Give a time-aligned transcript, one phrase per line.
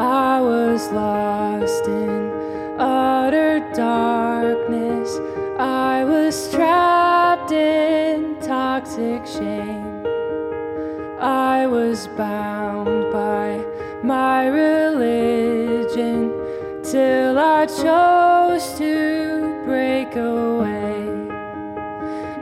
[0.00, 2.32] I was lost in
[2.78, 5.18] utter darkness.
[5.58, 10.06] I was trapped in toxic shame.
[11.20, 13.62] I was bound by
[14.02, 16.32] my religion
[16.82, 21.04] till I chose to break away.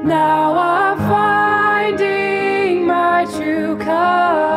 [0.04, 4.47] Now I'm finding my true colors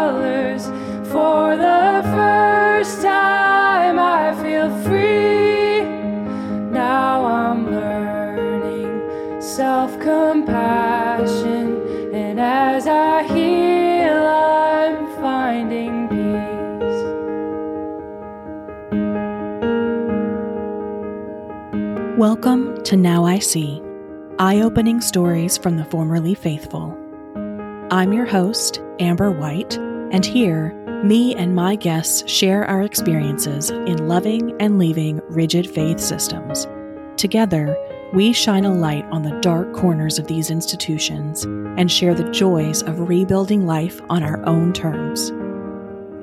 [22.22, 23.82] Welcome to Now I See,
[24.38, 26.96] eye opening stories from the formerly faithful.
[27.90, 29.76] I'm your host, Amber White,
[30.12, 30.72] and here,
[31.04, 36.68] me and my guests share our experiences in loving and leaving rigid faith systems.
[37.18, 37.76] Together,
[38.14, 42.84] we shine a light on the dark corners of these institutions and share the joys
[42.84, 45.32] of rebuilding life on our own terms.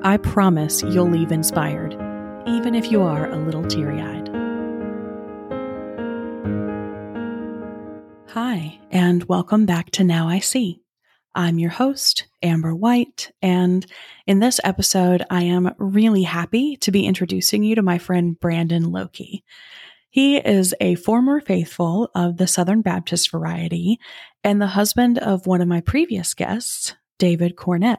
[0.03, 1.91] I promise you'll leave inspired,
[2.47, 4.18] even if you are a little teary eyed.
[8.33, 10.83] Hi, and welcome back to Now I See.
[11.33, 13.83] I'm your host, Amber White, and
[14.27, 18.83] in this episode, I am really happy to be introducing you to my friend Brandon
[18.83, 19.41] Lokey.
[20.11, 23.97] He is a former faithful of the Southern Baptist variety
[24.43, 27.97] and the husband of one of my previous guests, David Cornett.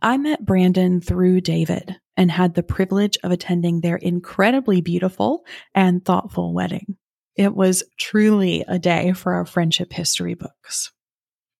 [0.00, 6.02] I met Brandon through David and had the privilege of attending their incredibly beautiful and
[6.02, 6.96] thoughtful wedding.
[7.38, 10.90] It was truly a day for our friendship history books.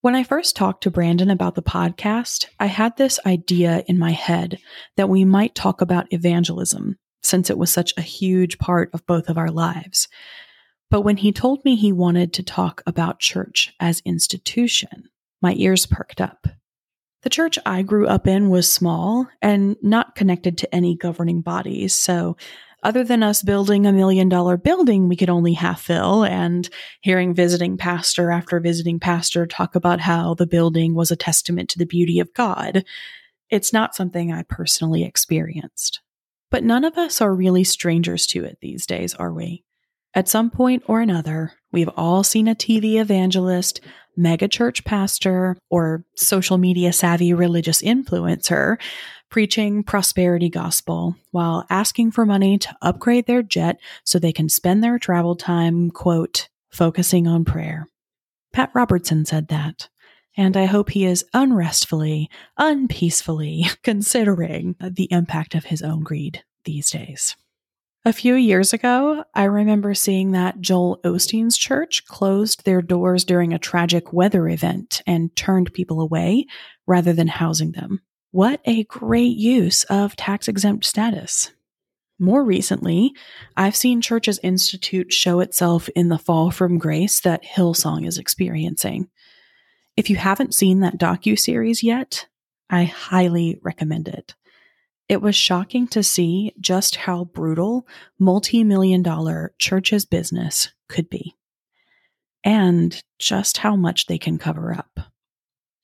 [0.01, 4.11] When I first talked to Brandon about the podcast, I had this idea in my
[4.11, 4.59] head
[4.97, 9.29] that we might talk about evangelism, since it was such a huge part of both
[9.29, 10.09] of our lives.
[10.89, 15.07] But when he told me he wanted to talk about church as institution,
[15.41, 16.45] my ears perked up.
[17.23, 21.95] The church I grew up in was small and not connected to any governing bodies,
[21.95, 22.35] so
[22.83, 26.69] other than us building a million dollar building we could only half fill and
[27.01, 31.79] hearing visiting pastor after visiting pastor talk about how the building was a testament to
[31.79, 32.83] the beauty of God,
[33.49, 36.01] it's not something I personally experienced.
[36.51, 39.63] But none of us are really strangers to it these days, are we?
[40.15, 43.81] At some point or another, we've all seen a TV evangelist,
[44.17, 48.77] megachurch pastor, or social media savvy religious influencer
[49.29, 54.83] preaching prosperity gospel while asking for money to upgrade their jet so they can spend
[54.83, 57.87] their travel time, quote, focusing on prayer.
[58.53, 59.89] Pat Robertson said that.
[60.37, 66.89] And I hope he is unrestfully, unpeacefully considering the impact of his own greed these
[66.89, 67.35] days.
[68.05, 73.53] A few years ago, I remember seeing that Joel Osteen's church closed their doors during
[73.53, 76.45] a tragic weather event and turned people away
[76.87, 78.01] rather than housing them.
[78.31, 81.51] What a great use of tax exempt status.
[82.19, 83.13] More recently,
[83.57, 89.09] I've seen Churches Institute show itself in the fall from grace that Hillsong is experiencing.
[89.97, 92.27] If you haven't seen that docu-series yet,
[92.69, 94.35] I highly recommend it.
[95.07, 97.87] It was shocking to see just how brutal
[98.19, 101.35] multi-million dollar churches business could be
[102.43, 104.99] and just how much they can cover up.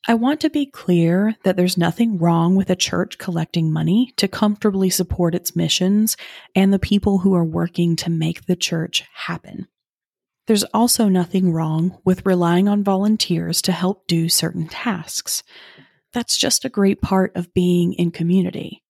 [0.07, 4.27] I want to be clear that there's nothing wrong with a church collecting money to
[4.27, 6.15] comfortably support its missions
[6.53, 9.67] and the people who are working to make the church happen.
[10.45, 15.41] There's also nothing wrong with relying on volunteers to help do certain tasks.
[16.13, 18.83] That's just a great part of being in community.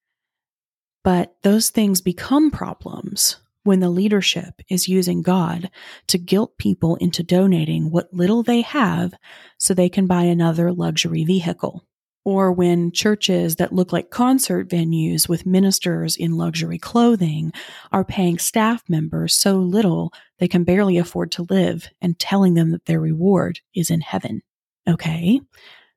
[1.02, 5.72] But those things become problems when the leadership is using God
[6.08, 9.14] to guilt people into donating what little they have
[9.58, 11.84] so they can buy another luxury vehicle.
[12.24, 17.52] Or when churches that look like concert venues with ministers in luxury clothing
[17.92, 22.70] are paying staff members so little they can barely afford to live and telling them
[22.72, 24.42] that their reward is in heaven.
[24.88, 25.42] Okay,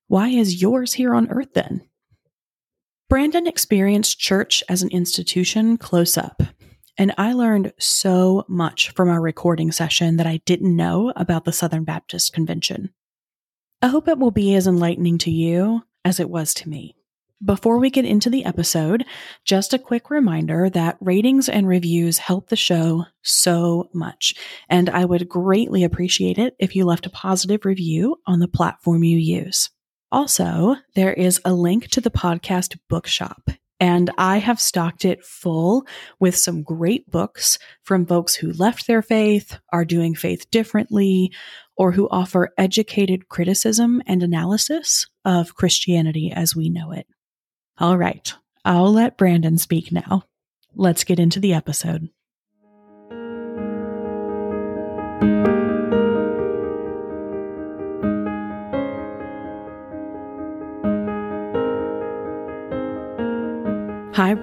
[0.07, 1.83] why is yours here on earth then?
[3.11, 6.43] Brandon experienced church as an institution close up
[6.99, 11.53] and I learned so much from our recording session that I didn't know about the
[11.53, 12.91] Southern Baptist Convention.
[13.81, 16.97] I hope it will be as enlightening to you as it was to me.
[17.45, 19.05] Before we get into the episode,
[19.45, 24.35] just a quick reminder that ratings and reviews help the show so much,
[24.69, 29.05] and I would greatly appreciate it if you left a positive review on the platform
[29.05, 29.71] you use.
[30.11, 33.51] Also, there is a link to the podcast bookshop
[33.81, 35.87] And I have stocked it full
[36.19, 41.33] with some great books from folks who left their faith, are doing faith differently,
[41.77, 47.07] or who offer educated criticism and analysis of Christianity as we know it.
[47.79, 48.35] All right,
[48.65, 50.25] I'll let Brandon speak now.
[50.75, 52.09] Let's get into the episode.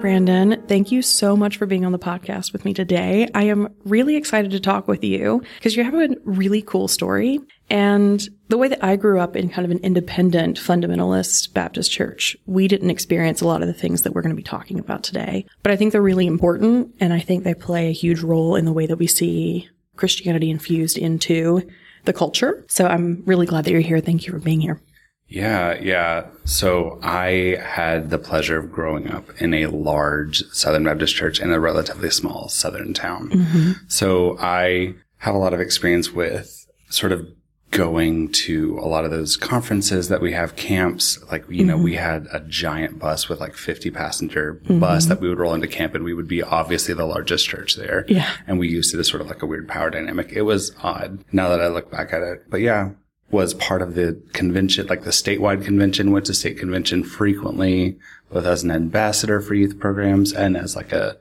[0.00, 0.62] Brandon.
[0.68, 3.28] Thank you so much for being on the podcast with me today.
[3.34, 7.40] I am really excited to talk with you because you have a really cool story.
[7.70, 12.36] And the way that I grew up in kind of an independent fundamentalist Baptist church,
[12.46, 15.02] we didn't experience a lot of the things that we're going to be talking about
[15.02, 15.46] today.
[15.62, 16.94] But I think they're really important.
[17.00, 20.50] And I think they play a huge role in the way that we see Christianity
[20.50, 21.66] infused into
[22.04, 22.64] the culture.
[22.68, 24.00] So I'm really glad that you're here.
[24.00, 24.80] Thank you for being here.
[25.28, 26.26] Yeah, yeah.
[26.44, 31.52] So I had the pleasure of growing up in a large Southern Baptist church in
[31.52, 33.30] a relatively small Southern town.
[33.30, 33.72] Mm-hmm.
[33.88, 37.26] So I have a lot of experience with sort of
[37.72, 41.18] going to a lot of those conferences that we have camps.
[41.30, 41.66] Like, you mm-hmm.
[41.66, 44.78] know, we had a giant bus with like 50 passenger mm-hmm.
[44.78, 47.74] bus that we would roll into camp and we would be obviously the largest church
[47.74, 48.04] there.
[48.08, 48.30] Yeah.
[48.46, 50.32] And we used it as sort of like a weird power dynamic.
[50.32, 52.48] It was odd now that I look back at it.
[52.48, 52.90] But yeah,
[53.30, 57.98] was part of the convention, like the statewide convention, went to state convention frequently,
[58.30, 61.16] both as an ambassador for youth programs and as like a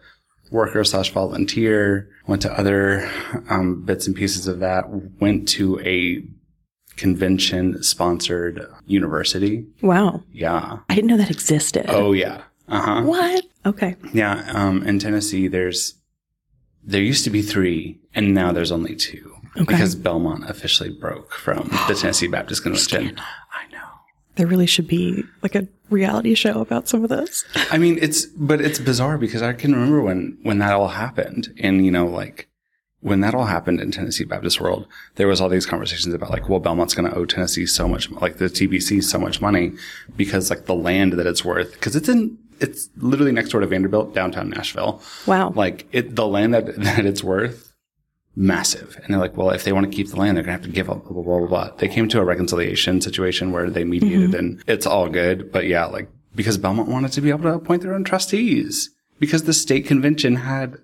[0.51, 2.09] worker slash volunteer.
[2.27, 3.09] Went to other
[3.49, 4.85] um, bits and pieces of that.
[5.19, 6.23] Went to a
[6.95, 9.65] convention sponsored university.
[9.81, 10.23] Wow.
[10.31, 10.79] Yeah.
[10.89, 11.85] I didn't know that existed.
[11.89, 12.43] Oh yeah.
[12.67, 13.01] Uh huh.
[13.03, 13.45] What?
[13.65, 13.95] Okay.
[14.13, 14.43] Yeah.
[14.53, 15.95] Um, in Tennessee, there's
[16.83, 19.34] there used to be three, and now there's only two.
[19.57, 19.65] Okay.
[19.65, 23.17] Because Belmont officially broke from the Tennessee Baptist Convention.
[23.51, 23.83] I know.
[24.35, 27.45] There really should be like a reality show about some of this.
[27.71, 31.53] I mean, it's but it's bizarre because I can remember when when that all happened,
[31.59, 32.49] and you know, like
[33.05, 36.49] when that all happened in Tennessee Baptist world, there was all these conversations about like,
[36.49, 39.73] well, Belmont's going to owe Tennessee so much, like the TBC so much money
[40.17, 43.67] because like the land that it's worth, because it's in it's literally next door to
[43.67, 45.01] Vanderbilt, downtown Nashville.
[45.27, 45.51] Wow.
[45.55, 47.74] Like it, the land that, that it's worth
[48.35, 48.99] massive.
[49.03, 50.69] And they're like, well, if they want to keep the land, they're going to have
[50.69, 51.69] to give up, blah, blah, blah, blah, blah.
[51.77, 54.39] They came to a reconciliation situation where they mediated mm-hmm.
[54.39, 55.51] and it's all good.
[55.51, 58.89] But yeah, like, because Belmont wanted to be able to appoint their own trustees
[59.19, 60.77] because the state convention had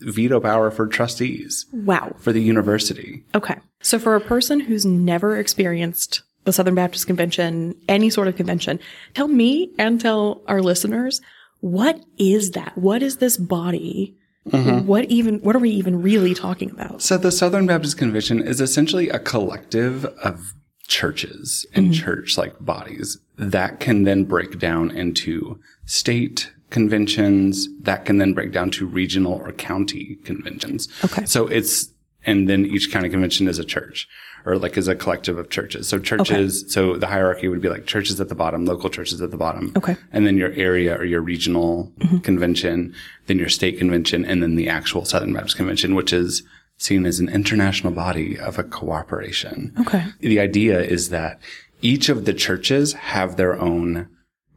[0.00, 1.66] veto power for trustees.
[1.72, 2.16] Wow.
[2.18, 3.24] For the university.
[3.34, 3.56] Okay.
[3.80, 8.80] So for a person who's never experienced the Southern Baptist Convention, any sort of convention,
[9.14, 11.20] tell me and tell our listeners,
[11.60, 12.76] what is that?
[12.76, 14.16] What is this body?
[14.50, 14.86] Mm-hmm.
[14.86, 17.00] What even, what are we even really talking about?
[17.02, 20.54] So the Southern Baptist Convention is essentially a collective of
[20.88, 22.04] churches and mm-hmm.
[22.04, 28.50] church like bodies that can then break down into state conventions that can then break
[28.50, 30.88] down to regional or county conventions.
[31.04, 31.24] Okay.
[31.26, 31.90] So it's,
[32.24, 34.08] and then each county convention is a church
[34.44, 35.88] or like is a collective of churches.
[35.88, 36.70] So churches, okay.
[36.70, 39.72] so the hierarchy would be like churches at the bottom, local churches at the bottom.
[39.76, 39.96] Okay.
[40.12, 42.18] And then your area or your regional mm-hmm.
[42.18, 42.94] convention,
[43.26, 46.42] then your state convention, and then the actual Southern Baptist Convention, which is
[46.78, 49.72] seen as an international body of a cooperation.
[49.80, 50.04] Okay.
[50.20, 51.40] The idea is that
[51.80, 54.08] each of the churches have their own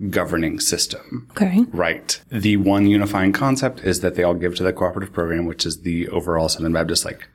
[0.09, 1.27] governing system.
[1.31, 1.65] Okay.
[1.71, 2.19] Right.
[2.29, 5.81] The one unifying concept is that they all give to the cooperative program, which is
[5.81, 7.27] the overall Southern Baptist like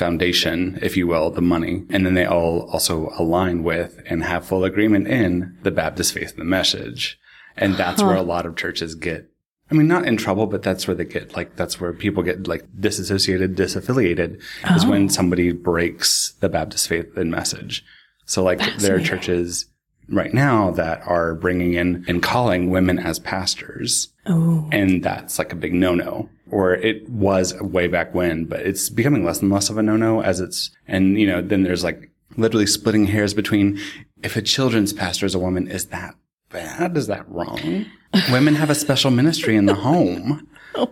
[0.00, 1.84] foundation, if you will, the money.
[1.90, 6.30] And then they all also align with and have full agreement in the Baptist faith
[6.30, 7.20] and the message.
[7.56, 8.08] And that's huh.
[8.08, 9.26] where a lot of churches get
[9.70, 12.48] I mean, not in trouble, but that's where they get like, that's where people get
[12.48, 14.74] like disassociated, disaffiliated oh.
[14.74, 15.08] is when oh.
[15.08, 17.84] somebody breaks the Baptist faith and message.
[18.24, 19.66] So like there are churches
[20.10, 24.08] right now that are bringing in and calling women as pastors.
[24.26, 24.68] Oh.
[24.72, 26.28] And that's like a big no-no.
[26.50, 30.20] Or it was way back when, but it's becoming less and less of a no-no
[30.20, 33.78] as it's, and you know, then there's like literally splitting hairs between
[34.22, 36.14] if a children's pastor is a woman, is that
[36.50, 36.96] bad?
[36.96, 37.86] Is that wrong?
[38.32, 40.46] Women have a special ministry in the home.
[40.72, 40.88] Oh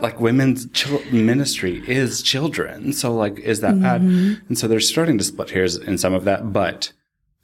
[0.00, 0.66] like women's
[1.12, 2.94] ministry is children.
[2.94, 3.82] So like, is that mm-hmm.
[3.82, 4.00] bad?
[4.48, 6.92] And so they're starting to split hairs in some of that, but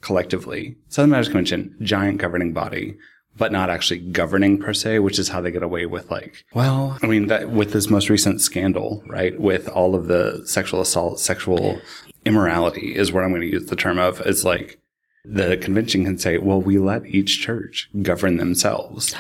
[0.05, 0.77] collectively.
[0.89, 2.97] Southern Baptist Convention, giant governing body,
[3.37, 6.99] but not actually governing per se, which is how they get away with like, well,
[7.03, 9.39] I mean, that with this most recent scandal, right?
[9.41, 11.81] With all of the sexual assault, sexual
[12.25, 14.21] immorality is what I'm going to use the term of.
[14.21, 14.79] It's like
[15.25, 19.15] the convention can say, well, we let each church govern themselves.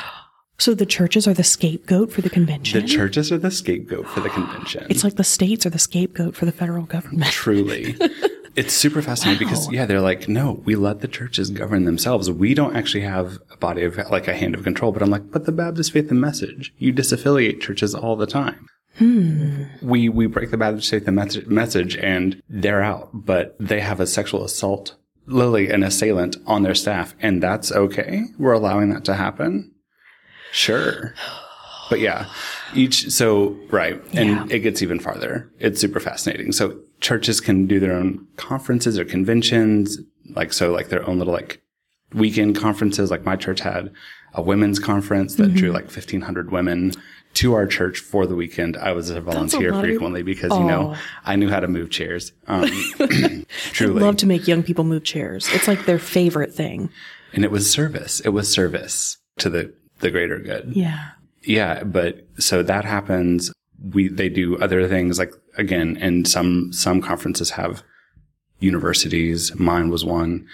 [0.58, 2.80] So the churches are the scapegoat for the convention?
[2.80, 4.86] The churches are the scapegoat for the convention.
[4.88, 7.32] It's like the states are the scapegoat for the federal government.
[7.32, 7.96] Truly.
[8.56, 12.30] It's super fascinating because yeah, they're like, no, we let the churches govern themselves.
[12.30, 14.92] We don't actually have a body of like a hand of control.
[14.92, 18.68] But I'm like, but the Baptist Faith and Message, you disaffiliate churches all the time.
[18.98, 19.64] Hmm.
[19.82, 23.98] We we break the Baptist Faith and Message, message and they're out, but they have
[23.98, 24.94] a sexual assault,
[25.26, 28.22] literally an assailant on their staff, and that's okay.
[28.38, 29.72] We're allowing that to happen.
[30.52, 31.12] Sure.
[31.90, 32.26] But yeah,
[32.74, 34.00] each, so, right.
[34.14, 34.46] And Yeah.
[34.48, 35.50] it gets even farther.
[35.58, 36.52] It's super fascinating.
[36.52, 39.98] So churches can do their own conferences or conventions,
[40.34, 41.60] like, so like their own little like
[42.14, 43.10] weekend conferences.
[43.10, 43.92] Like my church had
[44.32, 46.92] a women's conference that drew like 1500 women
[47.34, 48.76] to our church for the weekend.
[48.78, 51.00] I was a volunteer of- frequently because, you know, Oh.
[51.26, 52.32] I knew how to move chairs.
[52.46, 52.70] Um,
[53.72, 54.00] truly.
[54.00, 55.46] Love to make young people move chairs.
[55.52, 56.88] It's like their favorite thing.
[57.34, 58.20] and it was service.
[58.20, 60.72] It was service to the, the greater good.
[60.74, 61.10] Yeah.
[61.42, 63.52] Yeah, but so that happens.
[63.92, 67.82] We they do other things like again, and some some conferences have
[68.60, 69.54] universities.
[69.58, 70.46] Mine was one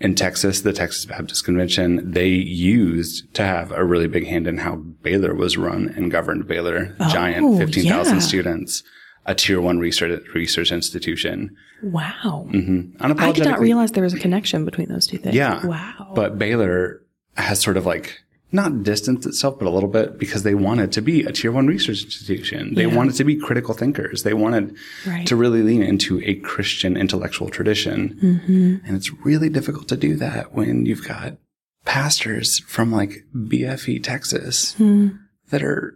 [0.00, 2.10] in Texas, the Texas Baptist Convention.
[2.10, 6.46] They used to have a really big hand in how Baylor was run and governed.
[6.46, 8.20] Baylor, giant, Oh, fifteen thousand yeah.
[8.20, 8.82] students,
[9.26, 11.54] a tier one research research institution.
[11.82, 12.48] Wow.
[12.50, 13.20] Mm-hmm.
[13.20, 15.34] I did not realize there was a connection between those two things.
[15.34, 15.64] Yeah.
[15.66, 16.12] Wow.
[16.14, 17.02] But Baylor
[17.36, 18.20] has sort of like
[18.54, 21.66] not distanced itself, but a little bit because they wanted to be a tier one
[21.66, 22.74] research institution.
[22.74, 22.94] They Yeah.
[22.94, 24.22] wanted to be critical thinkers.
[24.22, 24.74] They wanted
[25.06, 25.26] Right.
[25.26, 28.16] to really lean into a Christian intellectual tradition.
[28.22, 28.76] Mm-hmm.
[28.86, 31.36] And it's really difficult to do that when you've got
[31.84, 35.08] pastors from like BFE, Texas Hmm.
[35.50, 35.94] that are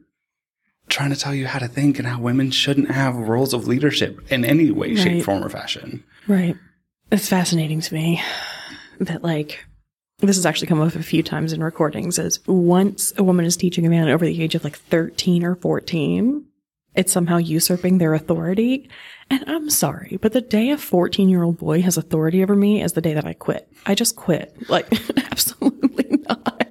[0.88, 4.20] trying to tell you how to think and how women shouldn't have roles of leadership
[4.30, 6.02] in any way, shape, form, or fashion.
[6.26, 6.56] Right.
[7.12, 8.20] It's fascinating to me
[8.98, 9.64] that like
[10.26, 13.56] this has actually come up a few times in recordings is once a woman is
[13.56, 16.44] teaching a man over the age of like 13 or 14,
[16.96, 18.90] it's somehow usurping their authority.
[19.30, 22.82] And I'm sorry, but the day a 14 year old boy has authority over me
[22.82, 23.70] is the day that I quit.
[23.86, 24.68] I just quit.
[24.68, 24.92] Like,
[25.30, 26.66] absolutely not.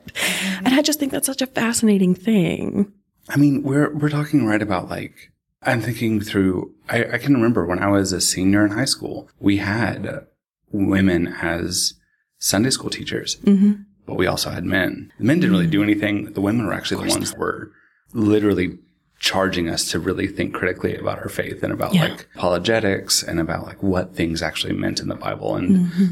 [0.65, 2.91] And I just think that's such a fascinating thing.
[3.29, 6.73] I mean, we're we're talking right about like I'm thinking through.
[6.89, 10.25] I, I can remember when I was a senior in high school, we had
[10.71, 11.93] women as
[12.39, 13.71] Sunday school teachers, Mm-hmm.
[14.05, 15.11] but we also had men.
[15.19, 16.33] The men didn't really do anything.
[16.33, 17.71] The women were actually the ones that were
[18.13, 18.77] literally
[19.19, 22.03] charging us to really think critically about our faith and about Yeah.
[22.05, 26.05] like apologetics and about like what things actually meant in the Bible and Mm-hmm.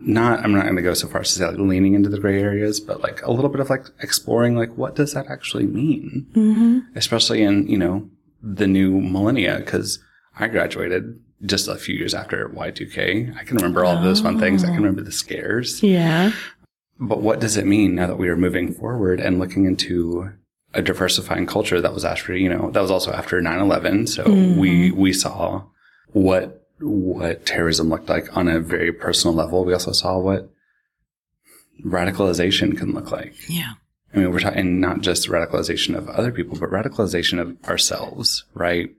[0.00, 2.18] not I'm not going to go so far as to say like leaning into the
[2.18, 5.66] gray areas, but like a little bit of like exploring like what does that actually
[5.66, 6.78] mean, Mm-hmm.
[6.96, 8.08] especially in you know
[8.42, 9.98] the new millennia because
[10.38, 13.36] I graduated just a few years after Y2K.
[13.36, 14.64] I can remember all of those fun things.
[14.64, 15.82] I can remember the scares.
[15.82, 16.32] Yeah.
[16.98, 20.32] But what does it mean now that we are moving forward and looking into
[20.72, 24.08] a diversifying culture that was after, you know, that was also after 9-11.
[24.08, 24.98] So we, mm-hmm.
[24.98, 25.64] we saw
[26.08, 29.64] what, what terrorism looked like on a very personal level.
[29.64, 30.50] We also saw what
[31.84, 33.34] radicalization can look like.
[33.48, 33.74] Yeah.
[34.14, 38.90] I mean, we're talking not just radicalization of other people, but radicalization of ourselves, right?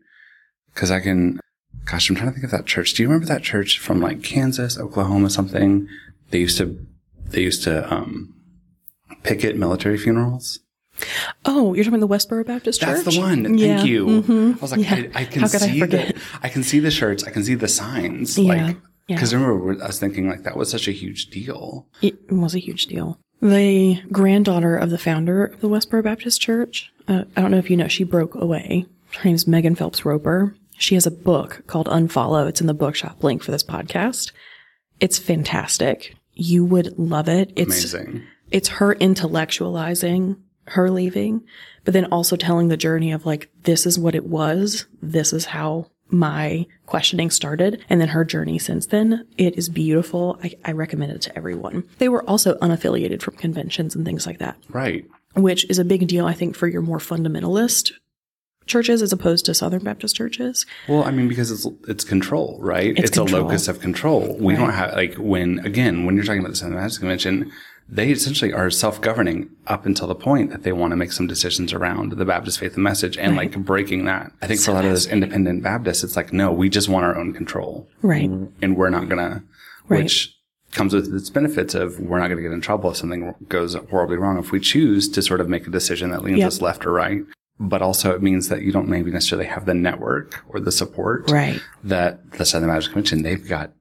[0.76, 1.40] Cause I can,
[1.90, 2.94] gosh, I'm trying to think of that church.
[2.94, 5.88] Do you remember that church from like Kansas, Oklahoma, something?
[6.32, 6.78] They used to,
[7.28, 8.34] they used to, um,
[9.24, 10.60] picket military funerals.
[11.46, 13.04] Oh, you're talking the Westboro Baptist Church?
[13.04, 13.44] That's the one.
[13.44, 13.84] Thank Yeah.
[13.84, 14.06] you.
[14.08, 14.58] Mhm.
[14.58, 15.08] I was like, Yeah.
[15.16, 16.16] I, I can I see forget?
[16.16, 17.24] the, I can see the shirts.
[17.24, 18.38] I can see the signs.
[18.38, 18.68] Yeah.
[18.68, 18.78] Like,
[19.08, 19.20] Yeah.
[19.20, 21.88] cause I remember I was thinking like that was such a huge deal.
[22.02, 23.20] It was a huge deal.
[23.42, 27.70] The granddaughter of the founder of the Westboro Baptist Church, uh, I don't know if
[27.70, 28.88] you know, she broke away.
[29.18, 30.56] Her name's Megan Phelps Roper.
[30.78, 32.48] She has a book called Unfollow.
[32.48, 34.32] It's in the bookshop link for this podcast.
[35.00, 36.16] It's fantastic.
[36.34, 37.52] You would love it.
[37.56, 38.24] It's Amazing.
[38.52, 40.38] it's her intellectualizing
[40.72, 41.44] her leaving,
[41.86, 44.86] but then also telling the journey of like, this is what it was.
[45.02, 47.84] This is how my questioning started.
[47.90, 49.26] And then her journey since then.
[49.38, 50.38] It is beautiful.
[50.44, 51.84] I, I recommend it to everyone.
[52.00, 55.06] They were also unaffiliated from conventions and things like that, Right.
[55.36, 57.92] which is a big deal, I think, for your more fundamentalist
[58.68, 60.66] churches as opposed to Southern Baptist churches.
[60.88, 62.92] Well, I mean, because it's it's control, right?
[62.98, 64.36] It's It's, a locus of control.
[64.40, 67.52] We don't have like when again when you're talking about the Southern Baptist Convention,
[67.90, 71.72] they essentially are self-governing up until the point that they want to make some decisions
[71.72, 74.32] around the Baptist faith and message and like breaking that.
[74.42, 77.06] I think for a lot of those independent Baptists, it's like no, we just want
[77.06, 78.30] our own control, Right.
[78.30, 78.46] Mm-hmm.
[78.62, 79.44] and we're not gonna,
[79.88, 80.04] Right.
[80.04, 80.34] which
[80.74, 83.74] comes with its benefits of we're not going to get in trouble if something goes
[83.90, 86.48] horribly wrong if we choose to sort of make a decision that leans Yep.
[86.48, 87.22] us left or right.
[87.60, 91.30] But also it means that you don't maybe necessarily have the network or the support
[91.32, 91.60] Right.
[91.84, 93.72] that the Southern Baptist Convention, they've got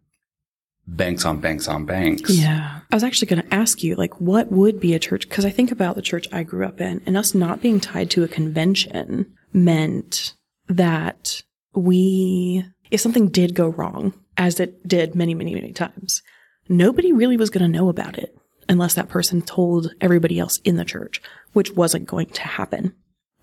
[0.87, 2.31] banks on banks on banks.
[2.31, 2.81] Yeah.
[2.91, 5.29] I was actually going to ask you, like, what would be a church?
[5.29, 8.11] Because I think about the church I grew up in, and us not being tied
[8.13, 10.35] to a convention meant
[10.69, 11.43] that
[11.75, 16.23] we, if something did go wrong, as it did many, many, many times,
[16.69, 18.37] nobody really was going to know about it
[18.69, 21.21] unless that person told everybody else in the church,
[21.53, 22.95] which wasn't going to happen.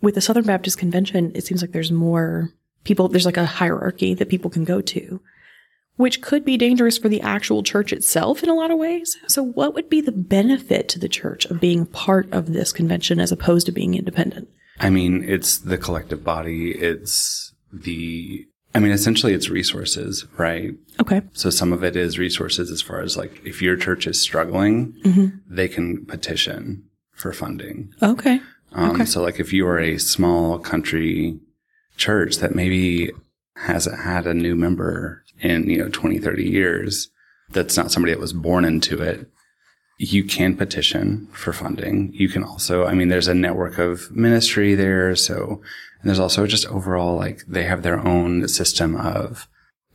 [0.03, 2.51] With the Southern Baptist Convention, it seems like there's more
[2.83, 5.21] people, there's like a hierarchy that people can go to,
[5.95, 9.15] which could be dangerous for the actual church itself in a lot of ways.
[9.29, 13.21] So, what would be the benefit to the church of being part of this convention
[13.21, 14.49] as opposed to being independent?
[14.77, 16.71] I mean, it's the collective body.
[16.71, 18.45] It's the,
[18.75, 20.73] I mean, essentially it's resources, right?
[20.99, 21.21] Okay.
[21.31, 24.95] So some of it is resources as far as like if your church is struggling,
[25.05, 25.37] mm-hmm.
[25.47, 27.93] they can petition for funding.
[28.01, 28.41] Okay.
[28.73, 29.05] Um, Okay.
[29.05, 31.39] So like if you are a small country
[31.97, 33.11] church that maybe
[33.55, 37.09] hasn't had a new member in, you know, 20, 30 years,
[37.49, 39.29] that's not somebody that was born into it,
[39.99, 42.11] you can petition for funding.
[42.13, 45.15] You can also, I mean, there's a network of ministry there.
[45.15, 45.61] So,
[46.01, 49.47] and there's also just overall, like they have their own system of,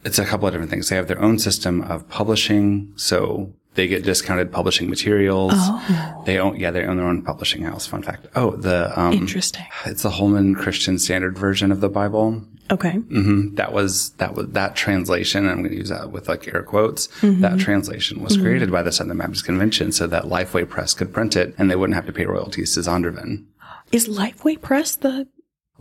[0.04, 0.88] it's a couple of different things.
[0.88, 2.92] They have their own system of publishing.
[2.96, 5.52] So they get discounted publishing materials.
[5.54, 7.86] Oh, They own, yeah, they own their own publishing house.
[7.86, 8.26] Fun fact.
[8.34, 9.64] Oh, the, um, interesting.
[9.86, 12.42] it's the Holman Christian Standard Version of the Bible.
[12.70, 12.92] Okay.
[12.96, 16.62] hmm That was, that was, that translation, I'm going to use that with like air
[16.62, 17.06] quotes.
[17.22, 17.40] Mm-hmm.
[17.40, 21.36] That translation was created by the Southern Baptist Convention so that Lifeway Press could print
[21.36, 23.44] it and they wouldn't have to pay royalties to Zondervan.
[23.92, 25.26] Is Lifeway Press the?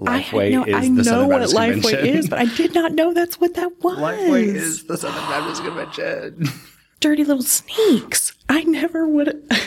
[0.05, 3.41] I Lifeway no, is I know what Lifeway is, but I did not know that's
[3.41, 3.97] what that was.
[3.97, 6.47] Lifeway is the Southern Baptist Convention.
[6.99, 8.33] Dirty little sneaks.
[8.49, 9.43] I never would.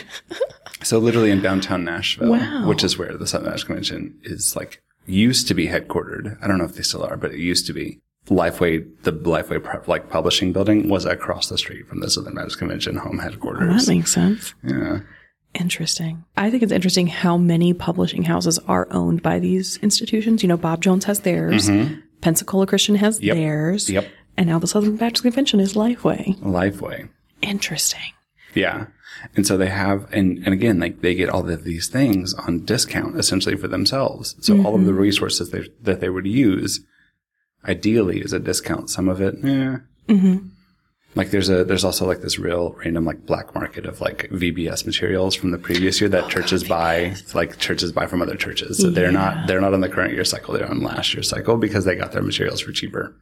[0.83, 2.67] So literally in downtown Nashville, Wow.
[2.67, 6.39] which is where the Southern Baptist Convention is like used to be headquartered.
[6.43, 7.99] I don't know if they still are, but it used to be.
[8.29, 12.95] Lifeway, the Lifeway like publishing building was across the street from the Southern Baptist Convention
[12.95, 13.85] home headquarters.
[13.85, 14.55] that makes sense.
[14.63, 15.01] yeah.
[15.53, 16.23] Interesting.
[16.37, 20.41] I think it's interesting how many publishing houses are owned by these institutions.
[20.41, 21.69] You know, Bob Jones has theirs,
[22.21, 23.25] Pensacola Christian has Mm-hmm.
[23.27, 23.35] Yep.
[23.35, 24.07] theirs, Yep.
[24.37, 26.39] and now the Southern Baptist Convention is Lifeway.
[26.39, 27.09] Lifeway.
[27.41, 28.13] Interesting.
[28.53, 28.87] Yeah.
[29.35, 32.65] And so they have, and, and again, like they get all of these things on
[32.65, 34.35] discount essentially for themselves.
[34.41, 35.01] So all of the mm-hmm.
[35.01, 36.81] resources they, that they would use
[37.67, 38.89] ideally is a discount.
[38.89, 39.77] Some of it, yeah.
[40.07, 40.47] Mm-hmm.
[41.13, 44.85] Like there's a, there's also like this real random like black market of like VBS
[44.85, 48.79] materials from the previous year that oh, churches buy, like churches buy from other churches.
[48.79, 50.53] So they're not, they're not on the current year cycle.
[50.53, 53.13] They're on last year cycle because they got their materials for cheaper.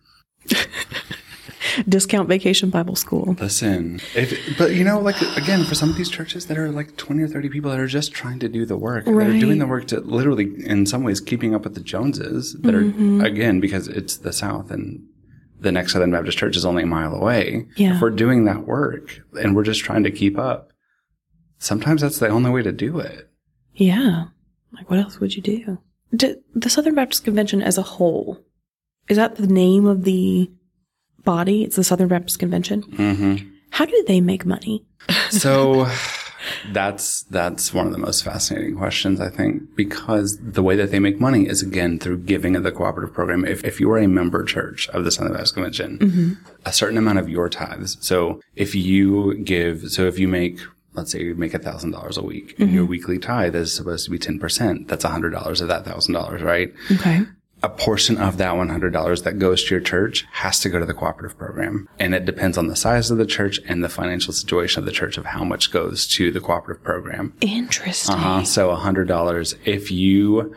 [1.88, 3.36] Discount Vacation Bible School.
[3.39, 6.95] Listen, if, but you know, like again, for some of these churches that are like
[6.97, 9.60] twenty or thirty people that are just trying to do the work, that are doing
[9.60, 12.53] the work to literally, in some ways, keeping up with the Joneses.
[12.62, 13.21] That Mm-hmm.
[13.21, 15.03] are again because it's the South and
[15.60, 17.67] the next Southern Baptist Church is only a mile away.
[17.75, 17.95] Yeah.
[17.95, 20.71] If we're doing that work and we're just trying to keep up,
[21.58, 23.29] sometimes that's the only way to do it.
[23.73, 24.25] Yeah.
[24.71, 25.77] Like, what else would you do?
[26.15, 28.39] D- the Southern Baptist Convention as a whole,
[29.10, 30.49] is that the name of the
[31.23, 31.63] body?
[31.63, 32.84] It's the Southern Baptist Convention.
[32.84, 33.47] Mm-hmm.
[33.71, 34.86] How do they make money?
[35.32, 35.88] So
[36.71, 40.99] that's that's one of the most fascinating questions, I think, because the way that they
[40.99, 43.45] make money is again through giving of the cooperative program.
[43.45, 47.19] If if you are a member church of the Southern Baptist Convention, a certain amount
[47.19, 47.97] of your tithes.
[48.01, 50.60] So if you give, so if you make
[50.93, 54.05] Let's say you make a thousand dollars a week and your weekly tithe is supposed
[54.05, 54.88] to be 10%.
[54.88, 56.73] That's a hundred dollars of that thousand dollars, right?
[56.91, 57.21] Okay.
[57.61, 60.93] A portion of that $100 that goes to your church has to go to the
[60.93, 61.89] cooperative program.
[61.99, 64.91] And it depends on the size of the church and the financial situation of the
[64.91, 67.33] church of how much goes to the cooperative program.
[67.41, 68.15] Interesting.
[68.15, 68.43] Uh-huh.
[68.43, 70.55] So $100, if you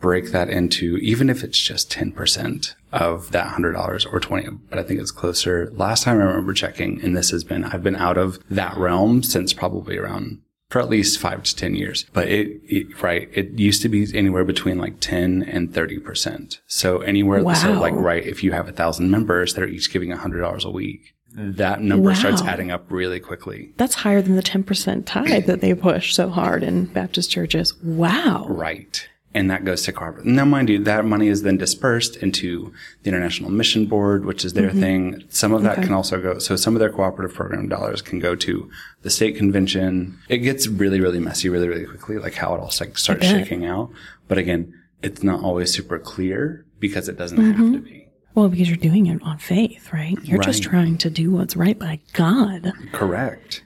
[0.00, 4.82] break that into, even if it's just 10% of that $100 or 20, but I
[4.82, 5.70] think it's closer.
[5.72, 9.22] Last time I remember checking, and this has been, I've been out of that realm
[9.22, 12.06] since probably around for at least five to 10 years.
[12.12, 16.60] But it, it right, it used to be anywhere between like 10 and 30%.
[16.66, 20.64] So anywhere, so like, right, if you have a thousand members, they're each giving $100
[20.64, 21.14] a week.
[21.32, 23.72] That number starts adding up really quickly.
[23.76, 27.74] That's higher than the 10% tithe that they push so hard in Baptist churches.
[27.82, 28.46] Wow.
[28.48, 29.08] Right.
[29.32, 30.26] And that goes to corporate.
[30.26, 32.72] Now, mind you, that money is then dispersed into
[33.04, 34.80] the International Mission Board, which is their mm-hmm.
[34.80, 35.24] thing.
[35.28, 38.34] Some of that can also go, so some of their cooperative program dollars can go
[38.34, 38.68] to
[39.02, 40.18] the state convention.
[40.28, 43.64] It gets really, really messy really, really quickly, like how it all like, starts shaking
[43.64, 43.92] out.
[44.26, 47.72] But again, it's not always super clear because it doesn't have mm-hmm.
[47.74, 48.08] to be.
[48.34, 50.16] Well, because you're doing it on faith, right?
[50.24, 52.72] You're just trying to do what's right by God.
[52.92, 53.64] Correct.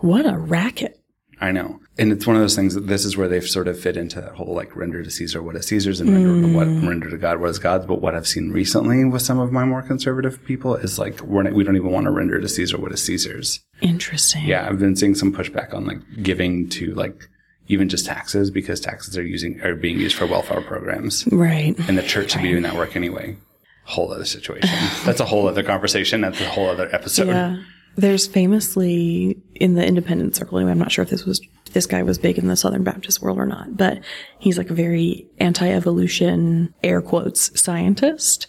[0.00, 1.00] What a racket.
[1.40, 1.80] I know.
[1.98, 4.20] And it's one of those things that this is where they've sort of fit into
[4.20, 6.54] that whole like render to Caesar what is Caesar's and render mm.
[6.54, 7.86] what render to God what is God's.
[7.86, 11.42] But what I've seen recently with some of my more conservative people is like we're
[11.44, 13.60] not, we don't even want to render to Caesar what is Caesar's.
[13.80, 14.44] Interesting.
[14.44, 17.28] Yeah, I've been seeing some pushback on like giving to like
[17.68, 21.76] even just taxes because taxes are using are being used for welfare programs, Right.
[21.88, 23.36] and the church should be doing that work anyway.
[23.84, 24.68] whole other situation.
[25.04, 26.20] That's a whole other conversation.
[26.20, 27.28] That's a whole other episode.
[27.28, 27.56] Yeah.
[27.96, 31.40] There's famously in the independent circle, anyway, I'm not sure if this was,
[31.76, 34.00] this guy was big in the Southern Baptist world or not, but
[34.38, 38.46] he's like a very anti-evolution, air quotes, scientist,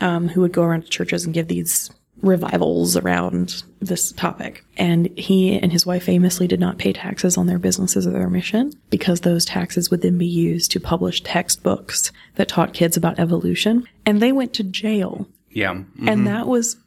[0.00, 1.90] um, who would go around to churches and give these
[2.22, 4.64] revivals around this topic.
[4.78, 8.30] And he and his wife famously did not pay taxes on their businesses or their
[8.30, 13.18] mission because those taxes would then be used to publish textbooks that taught kids about
[13.18, 13.86] evolution.
[14.06, 15.28] And they went to jail.
[15.50, 15.74] Yeah.
[15.74, 16.08] Mhm.
[16.08, 16.78] And that was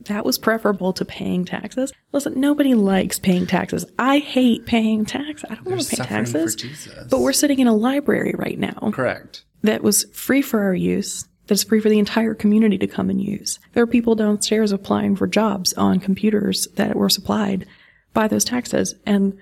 [0.00, 1.92] that was preferable to paying taxes.
[2.12, 3.84] Listen, nobody likes paying taxes.
[3.98, 5.50] I hate paying taxes.
[5.50, 6.88] I don't want to pay taxes.
[7.10, 9.44] But we're sitting in a library right now correct.
[9.62, 13.20] that was free for our use, that's free for the entire community to come and
[13.20, 13.58] use.
[13.72, 17.66] There are people downstairs applying for jobs on computers that were supplied
[18.12, 18.94] by those taxes.
[19.06, 19.38] And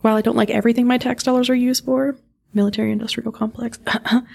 [0.00, 2.16] while I don't like everything my tax dollars are used for,
[2.54, 3.78] military industrial complex,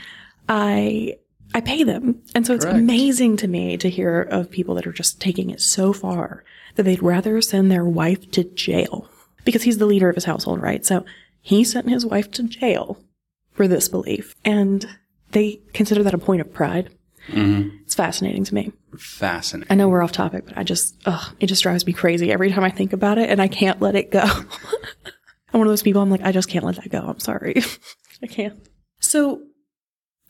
[0.50, 1.17] I
[1.56, 2.22] I pay them.
[2.36, 2.78] And so it's Correct.
[2.78, 6.44] amazing to me to hear of people that are just taking it so far
[6.76, 9.08] that they'd rather send their wife to jail
[9.46, 10.86] because he's the leader of his household, right?
[10.86, 11.06] So
[11.39, 13.00] he sent his wife to jail
[13.54, 14.36] for this belief.
[14.44, 14.86] And
[15.32, 16.89] they consider that a point of pride.
[17.30, 17.78] Mm-hmm.
[17.84, 18.74] It's fascinating to me.
[18.98, 19.72] Fascinating.
[19.72, 22.52] I know we're off topic, but I just, ugh, it just drives me crazy every
[22.52, 24.24] time I think about it and I can't let it go.
[25.54, 27.00] I'm one of those people, I'm like, I just can't let that go.
[27.00, 27.56] I'm sorry.
[28.22, 28.60] I can't.
[29.00, 29.41] So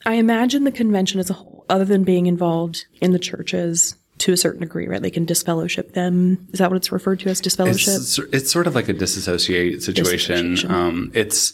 [0.04, 4.32] I imagine the convention as a whole, other than being involved in the churches to
[4.32, 5.02] a certain degree, right?
[5.02, 6.46] They can disfellowship them.
[6.52, 7.94] Is that what it's referred to as disfellowship?
[7.96, 10.50] It's, it's sort of like a disassociate situation.
[10.50, 10.70] Disassociation.
[10.70, 11.52] Um, it's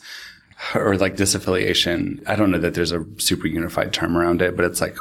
[0.75, 2.23] or like disaffiliation.
[2.29, 4.97] I don't know that there's a super unified term around it, but it's like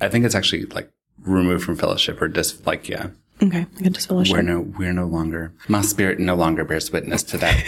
[0.00, 3.08] I think it's actually like removed from fellowship or dis like yeah.
[3.42, 4.34] okay, like a disfellowship.
[4.34, 7.64] We're no we're no longer my spirit no longer bears witness to that.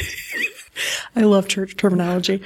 [1.16, 2.42] I love church terminology.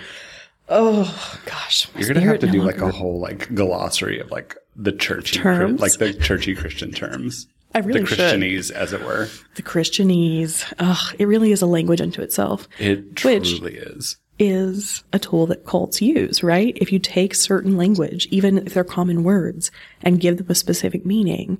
[0.73, 4.31] Oh gosh, You're gonna have to no do like longer- a whole like glossary of
[4.31, 5.81] like the churchy Terms?
[5.81, 7.47] like the churchy Christian terms.
[7.75, 8.19] I really the should.
[8.19, 9.29] Christianese, as it were.
[9.57, 10.73] the Christianese.
[10.79, 12.69] Ugh, it really is a language unto itself.
[12.79, 14.17] It truly is.
[14.39, 16.77] Is a tool that cults use, right?
[16.81, 19.71] If you take certain language, even if they're common words,
[20.03, 21.59] and give them a specific meaning,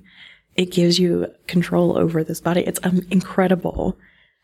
[0.55, 2.61] it gives you control over this body.
[2.61, 3.97] It's um, incredible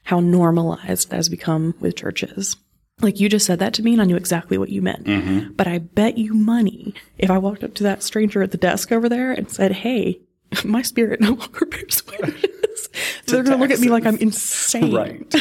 [0.03, 2.55] how normalized that has become with churches.
[2.99, 5.05] Like you just said that to me and I knew exactly what you meant.
[5.05, 5.53] Mm-hmm.
[5.53, 8.91] But I bet you money if I walked up to that stranger at the desk
[8.91, 10.21] over there and said, Hey,
[10.65, 12.89] my spirit no longer bears witness.
[13.27, 14.95] They're going to look at me like I'm insane.
[14.95, 15.35] Right.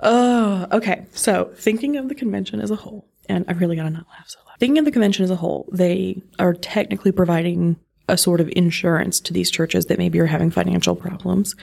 [0.00, 1.06] Oh, okay.
[1.12, 4.38] So thinking of the convention as a whole, and I really gotta not laugh so
[4.46, 4.58] loud.
[4.58, 7.76] Thinking of the convention as a whole, they are technically providing
[8.08, 11.54] a sort of insurance to these churches that maybe are having financial problems.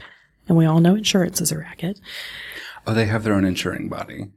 [0.47, 1.99] And we all know insurance is a racket.
[2.88, 4.28] Oh, they have their own insuring body.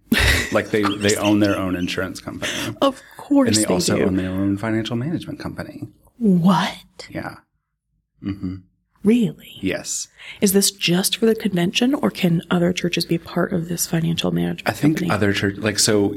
[0.53, 2.51] Like they, they own their own insurance company.
[2.81, 3.49] Of course.
[3.49, 4.05] And they they, also do.
[4.05, 5.89] own their own financial management company.
[6.17, 7.09] what?
[7.11, 7.37] Yeah.
[8.23, 8.57] Mm-hmm.
[9.05, 9.59] Really?
[9.61, 10.09] Yes.
[10.41, 14.31] Is this just for the convention or can other churches be part of this financial
[14.31, 15.11] management I think company?
[15.15, 16.15] other church, like, so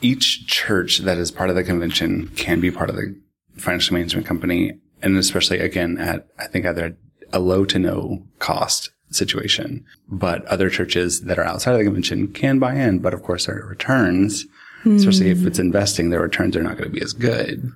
[0.00, 3.18] each church that is part of the convention can be part of the
[3.56, 4.74] financial management company.
[5.02, 6.96] And especially again at, I think either
[7.32, 9.84] a low to no cost situation.
[10.08, 12.98] But other churches that are outside of the convention can buy in.
[12.98, 14.46] But of course their returns,
[14.84, 17.70] especially if it's investing, their returns are not going to be as good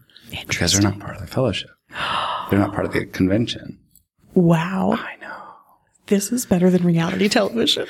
[0.48, 1.70] because they're not part of the fellowship.
[2.50, 3.78] They're not part of the convention.
[4.34, 4.92] wow.
[4.98, 5.28] I know.
[6.06, 7.86] This is better than reality television.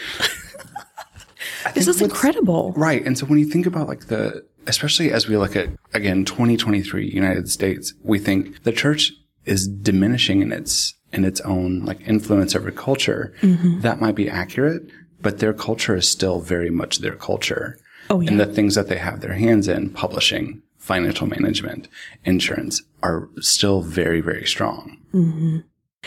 [1.74, 2.72] this is incredible.
[2.76, 3.04] Right.
[3.04, 7.10] And so when you think about like the, especially as we look at, again, 2023
[7.10, 9.12] United States, we think the church
[9.44, 13.34] is diminishing in its, in its own like influence over culture.
[13.42, 13.80] Mm-hmm.
[13.80, 14.82] That might be accurate,
[15.20, 17.78] but their culture is still very much their culture.
[18.10, 18.30] Oh, yeah.
[18.30, 21.88] And the things that they have their hands in, publishing, financial management,
[22.24, 24.98] insurance, are still very, very strong.
[25.14, 25.58] Mm-hmm.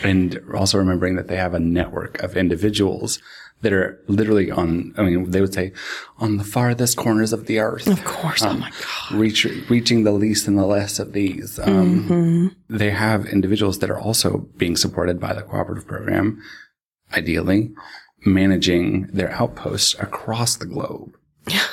[0.02, 3.18] And also remembering that they have a network of individuals
[3.62, 5.72] that are literally on, I mean, they would say
[6.18, 7.86] on the farthest corners of the earth.
[7.86, 8.42] Of course.
[8.42, 9.18] oh my God.
[9.18, 11.58] Reach, reaching the least and the less of these.
[11.60, 16.42] Um, They have individuals that are also being supported by the cooperative program,
[17.16, 17.72] ideally,
[18.26, 21.16] managing their outposts across the globe.
[21.48, 21.60] Yeah.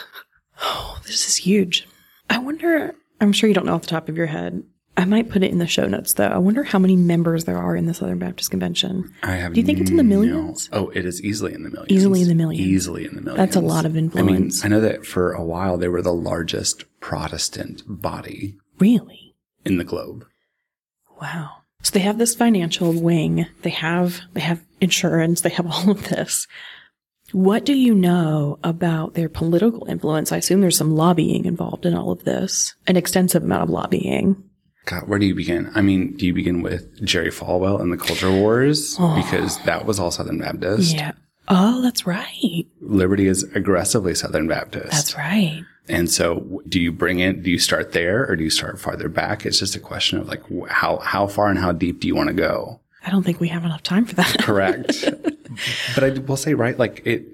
[0.66, 1.86] Oh, this is huge.
[2.30, 4.64] I wonder, I'm sure you don't know off the top of your head.
[4.96, 6.28] I might put it in the show notes though.
[6.28, 9.12] I wonder how many members there are in the Southern Baptist Convention.
[9.24, 10.70] I have Do you think it's in the no- millions?
[10.72, 11.92] Oh, it is easily in the millions.
[11.92, 12.68] Easily in the millions.
[12.68, 13.38] Easily in the millions.
[13.38, 14.24] That's a lot of influence.
[14.24, 14.66] I mean, influence.
[14.66, 19.36] I know that for a while they were the largest Protestant body Really?
[19.66, 20.26] in the globe.
[21.22, 21.50] Wow.
[21.82, 23.46] So they have this financial wing.
[23.64, 25.42] They have they have insurance.
[25.42, 26.48] They have all of this.
[27.32, 30.32] What do you know about their political influence?
[30.32, 34.44] I assume there's some lobbying involved in all of this, an extensive amount of lobbying.
[34.86, 35.72] God, where do you begin?
[35.76, 38.98] I mean, do you begin with Jerry Falwell and the Culture Wars?
[38.98, 40.94] Because that was all Southern Baptist.
[40.94, 41.14] Yeah.
[41.48, 42.66] Oh, that's right.
[42.82, 44.92] Liberty is aggressively Southern Baptist.
[44.92, 45.64] That's right.
[45.90, 49.10] And so do you bring it, do you start there or do you start farther
[49.10, 49.46] back?
[49.46, 52.28] It's just a question of like, how, how far and how deep do you want
[52.28, 52.80] to go?
[53.06, 54.38] I don't think we have enough time for that.
[54.42, 55.06] Correct.
[55.96, 57.26] but I will say, right, like it,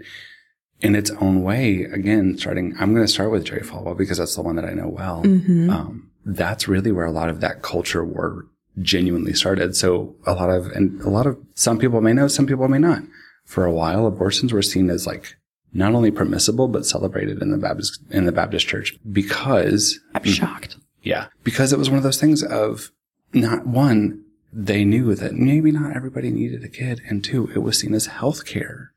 [0.81, 4.35] in its own way, again, starting, I'm going to start with Jerry Falwell because that's
[4.35, 5.19] the one that I know well.
[5.23, 8.45] Um, that's really where a lot of that culture war
[8.81, 9.75] genuinely started.
[9.75, 12.79] So a lot of, and a lot of, some people may know, some people may
[12.79, 13.03] not.
[13.45, 15.35] For a while, abortions were seen as like
[15.73, 20.77] not only permissible, but celebrated in the Baptist, in the Baptist church because I'm shocked.
[21.01, 22.91] yeah, because it was one of those things of
[23.33, 27.79] not one, they knew that maybe not everybody needed a kid, and two, it was
[27.79, 28.91] seen as health care.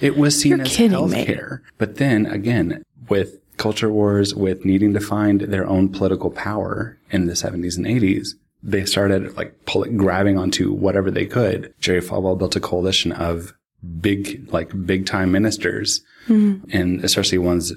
[0.00, 1.62] It was seen You're as health care.
[1.78, 7.26] But then again, with culture wars, with needing to find their own political power in
[7.26, 8.28] the 70s and 80s,
[8.62, 11.74] they started like pull, grabbing onto whatever they could.
[11.78, 13.52] Jerry Falwell built a coalition of
[14.00, 16.64] big, like big time ministers, mm-hmm.
[16.76, 17.72] and especially ones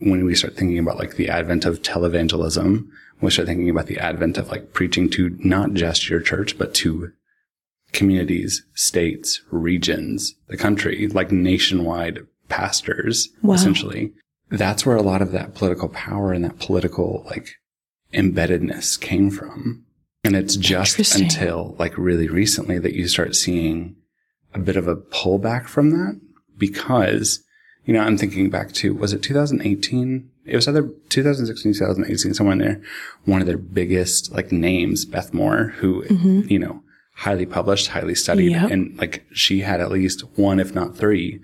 [0.00, 2.86] when we start thinking about like the advent of televangelism,
[3.20, 6.74] we start thinking about the advent of like preaching to not just your church, but
[6.74, 7.12] to
[7.92, 13.54] communities, states, regions, the country, like nationwide pastors, Wow.
[13.54, 14.12] essentially.
[14.56, 17.56] That's where a lot of that political power and that political like
[18.12, 19.84] embeddedness came from.
[20.22, 23.96] And it's just until like really recently that you start seeing
[24.54, 26.20] a bit of a pullback from that
[26.56, 27.44] because,
[27.84, 30.30] you know, I'm thinking back to, was it 2018?
[30.46, 32.80] It was either 2016, 2018, somewhere in there.
[33.24, 36.42] One of their biggest like names, Beth Moore, who, mm-hmm.
[36.48, 36.82] you know,
[37.16, 38.52] highly published, highly studied.
[38.52, 38.70] Yep.
[38.70, 41.40] And like she had at least one, if not three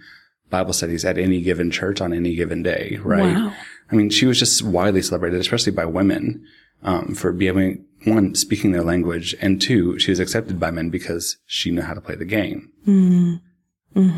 [0.51, 3.35] Bible studies at any given church on any given day, right?
[3.35, 3.55] Wow.
[3.91, 6.45] I mean, she was just widely celebrated, especially by women,
[6.83, 11.39] um, for being one, speaking their language, and two, she was accepted by men because
[11.47, 12.71] she knew how to play the game.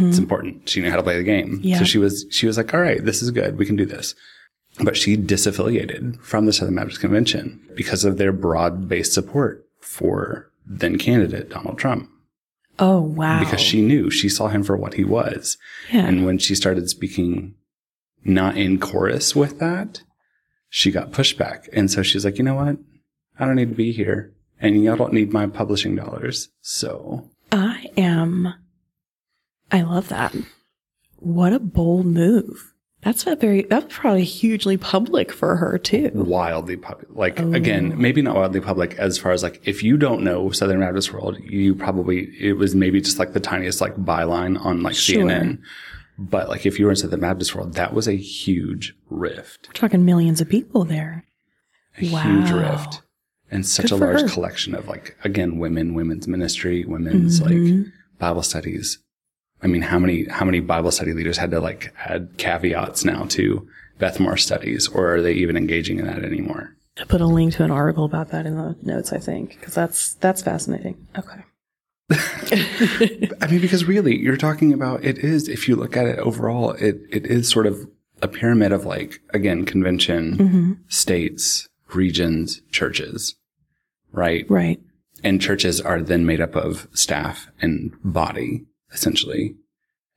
[0.09, 0.68] It's important.
[0.68, 1.61] She knew how to play the game.
[1.62, 1.79] Yeah.
[1.79, 3.59] So she was, she was like, all right, this is good.
[3.59, 4.14] We can do this.
[4.83, 10.51] But she disaffiliated from the Southern Baptist Convention because of their broad based support for
[10.66, 12.09] then candidate Donald Trump
[12.85, 13.38] Oh, wow.
[13.38, 15.57] because she knew she saw him for what he was.
[15.92, 16.05] Yeah.
[16.05, 17.55] And when she started speaking
[18.25, 20.03] not in chorus with that,
[20.68, 21.68] she got pushback.
[21.73, 22.79] And so she's like, you know what?
[23.38, 24.35] I don't need to be here.
[24.61, 26.49] And y'all don't need my publishing dollars.
[26.61, 28.53] So I am.
[29.71, 30.35] I love that.
[31.18, 32.72] What a bold move.
[33.03, 36.11] That's a very, that's probably hugely public for her too.
[36.15, 37.09] wildly public.
[37.12, 37.53] Like Oh.
[37.53, 41.12] again, maybe not wildly public as far as like if you don't know Southern Baptist
[41.12, 45.25] World, you probably it was maybe just like the tiniest like byline on like Sure.
[45.25, 45.59] CNN.
[46.19, 49.67] But like if you were in Southern Baptist World, that was a huge rift.
[49.69, 51.25] We're talking millions of people there.
[51.99, 53.03] a huge rift
[53.51, 54.29] and such Good a large her.
[54.29, 57.79] collection of like again women women's ministry women's Mm-hmm.
[57.83, 57.87] like
[58.19, 58.99] bible studies
[59.62, 63.25] i mean how many how many bible study leaders had to like add caveats now
[63.25, 63.66] to
[63.98, 67.55] beth moore studies or are they even engaging in that anymore I put a link
[67.55, 71.07] to an article about that in the notes, I think, because that's, that's fascinating.
[71.16, 71.40] Okay.
[73.40, 76.72] i mean because really you're talking about it is if you look at it overall
[76.72, 77.88] it it is sort of
[78.20, 80.72] a pyramid of like again convention Mm-hmm.
[80.88, 83.37] states regions churches
[84.12, 84.79] right Right.
[85.25, 89.55] and churches are then made up of staff and body essentially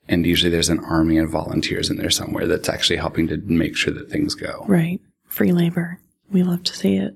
[0.07, 3.75] and usually there's an army of volunteers in there somewhere that's actually helping to make
[3.75, 4.99] sure that things go Right.
[5.27, 5.99] Free labor.
[6.31, 7.15] We love to see it.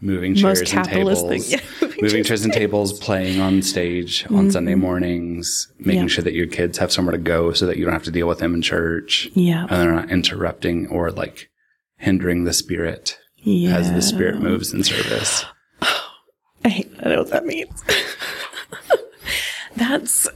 [0.00, 1.60] moving Most chairs and capitalist tables thing.
[1.60, 6.02] Yeah, moving moving chairs and tables playing on stage on sunday mornings making Mm-hmm.
[6.02, 6.06] Yeah.
[6.08, 8.26] sure that your kids have somewhere to go so that you don't have to deal
[8.28, 9.66] with them in church Yeah.
[9.68, 11.50] and they're not interrupting or like
[11.98, 13.76] hindering the spirit Yeah.
[13.76, 15.44] as the spirit moves in service
[16.64, 17.82] I hate I know what that means.
[19.76, 20.28] That's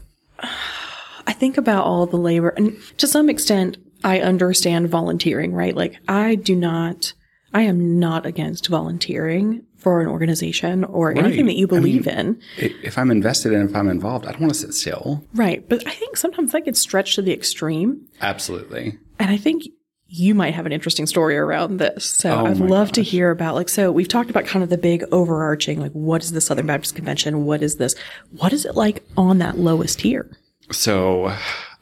[1.27, 5.75] I think about all the labor and to some extent I understand volunteering, right?
[5.75, 7.13] Like I do not
[7.55, 12.07] I am not against volunteering for an organization or anything that you I mean- believe
[12.09, 12.41] in.
[12.59, 15.67] If i'm invested and if i'm involved i don't want to sit still Right.
[15.69, 18.07] But I think sometimes that gets stretched to the extreme.
[18.21, 19.63] absolutely And I think
[20.09, 22.05] you might have an interesting story around this.
[22.05, 24.79] So Oh I'd love to hear about like so we've talked about kind of the
[24.79, 27.45] big overarching like what is the Southern Baptist Convention?
[27.45, 27.95] What is this?
[28.37, 30.31] What is it like on that lowest tier?
[30.71, 31.35] So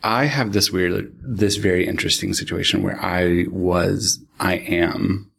[0.03, 5.31] I have this weird, this very interesting situation where I was, I am,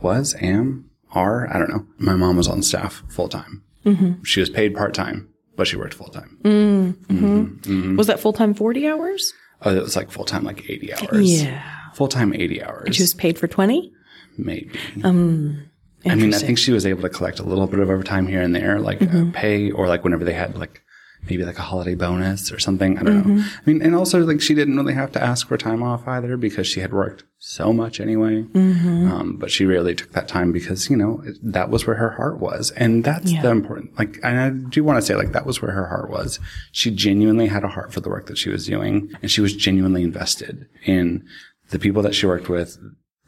[0.00, 1.86] was, am, are, I don't know.
[1.98, 3.62] My mom was on staff full time.
[3.84, 4.22] Mm-hmm.
[4.22, 6.38] She was paid part time, but she worked full time.
[6.42, 7.18] Mm-hmm.
[7.18, 7.96] Mm-hmm.
[7.96, 9.32] Was that full time 40 hours?
[9.62, 11.42] Oh, it was like full time, like 80 hours.
[11.42, 11.62] Yeah.
[11.94, 12.96] Full time, 80 hours.
[12.96, 13.92] She was paid for 20?
[14.38, 14.70] maybe.
[15.02, 15.68] Um,
[16.06, 18.40] I mean, I think she was able to collect a little bit of overtime here
[18.40, 20.82] and there, like uh, pay or like whenever they had like
[21.24, 22.98] maybe like a holiday bonus or something.
[22.98, 23.42] I don't know.
[23.42, 26.36] I mean, and also like she didn't really have to ask for time off either
[26.36, 28.44] because she had worked so much anyway.
[28.54, 32.10] Um, but she rarely took that time because, you know, it, that was where her
[32.10, 32.70] heart was.
[32.72, 33.42] And that's Yeah.
[33.42, 36.10] the important, like, and I do want to say like that was where her heart
[36.10, 36.40] was.
[36.72, 39.54] She genuinely had a heart for the work that she was doing and she was
[39.54, 41.24] genuinely invested in
[41.70, 42.78] the people that she worked with,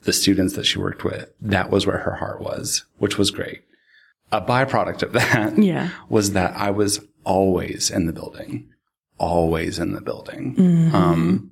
[0.04, 1.30] the students that she worked with.
[1.40, 3.62] That was where her heart was, which was great.
[4.32, 5.90] A byproduct of that Yeah.
[6.08, 8.68] was that I was always in the building,
[9.18, 10.54] always in the building.
[10.56, 10.94] Mm-hmm.
[10.94, 11.50] Um,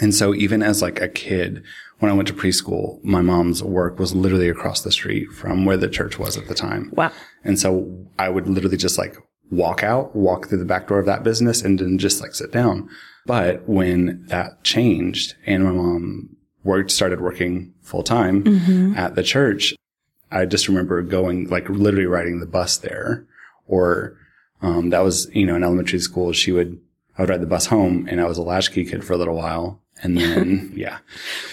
[0.00, 1.62] and so even as like a kid,
[1.98, 5.76] when I went to preschool, my mom's work was literally across the street from where
[5.76, 6.90] the church was at the time.
[6.94, 7.12] Wow.
[7.42, 9.16] And so I would literally just like
[9.50, 12.52] walk out, walk through the back door of that business and then just like sit
[12.52, 12.88] down.
[13.26, 19.74] But when that changed and my mom worked, started working full time at the church,
[20.30, 23.26] I just remember going like literally riding the bus there
[23.66, 24.16] or,
[24.62, 26.80] um, that was, you know, in elementary school, she would,
[27.16, 29.36] I would ride the bus home and I was a latchkey kid for a little
[29.36, 29.80] while.
[30.02, 30.98] And then, yeah.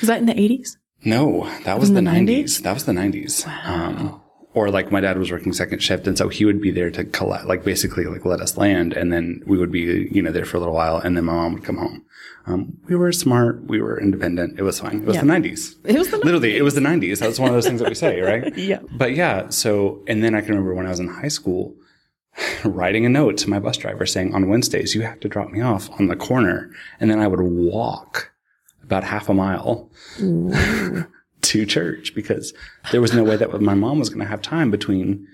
[0.01, 0.77] Was that in the 80s?
[1.03, 2.27] No, that was the 90s.
[2.43, 2.61] 90s?
[2.63, 3.47] That was the 90s.
[3.67, 4.21] Um,
[4.55, 6.07] or like my dad was working second shift.
[6.07, 8.93] And so he would be there to collect, like basically like let us land.
[8.93, 10.97] And then we would be, you know, there for a little while.
[10.97, 12.05] And then my mom would come home.
[12.47, 13.63] Um, we were smart.
[13.65, 14.57] We were independent.
[14.59, 15.01] It was fine.
[15.01, 15.21] It was Yeah.
[15.21, 15.75] the 90s.
[15.83, 17.19] It was the Literally, it was the 90s.
[17.19, 18.55] That's one of those things that we say, right?
[18.57, 18.79] Yeah.
[18.91, 21.75] But yeah, so, and then I can remember when I was in high school,
[22.65, 25.61] writing a note to my bus driver saying, on Wednesdays, you have to drop me
[25.61, 26.69] off on the corner.
[26.99, 28.31] And then I would walk
[28.83, 32.53] about half a mile to church because
[32.91, 35.27] there was no way that my mom was going to have time between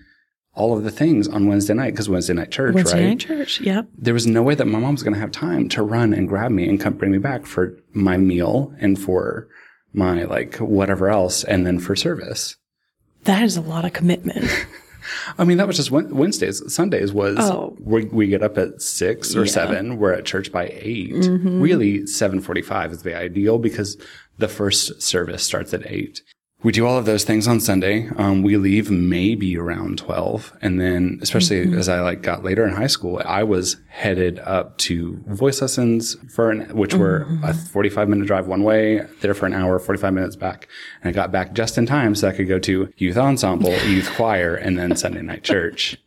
[0.53, 3.07] all of the things on Wednesday night because Wednesday night church, Wednesday right?
[3.09, 3.61] Wednesday night church.
[3.61, 3.87] Yep.
[3.97, 6.27] there was no way that my mom was going to have time to run and
[6.27, 9.47] grab me and come bring me back for my meal and for
[9.93, 12.57] my like whatever else and then for service.
[13.23, 14.45] That is a lot of commitment.
[15.37, 16.61] I mean, that was just Wednesdays.
[16.73, 17.75] Sundays was Oh.
[17.79, 19.51] we, we get up at six or Yeah.
[19.51, 19.97] seven.
[19.97, 21.61] We're at church by 8 mm-hmm.
[21.61, 23.97] Really, seven forty-five is the ideal because
[24.37, 26.21] the first service starts at eight.
[26.63, 28.07] We do all of those things on Sunday.
[28.17, 32.75] Um, we leave maybe around twelve, and then especially as I like got later in
[32.75, 38.07] high school, I was headed up to voice lessons for an, which were a forty-five
[38.07, 40.67] minute drive one way, there for an hour, forty-five minutes back,
[41.01, 44.11] and I got back just in time so I could go to youth ensemble, youth
[44.11, 45.97] choir, and then Sunday night church.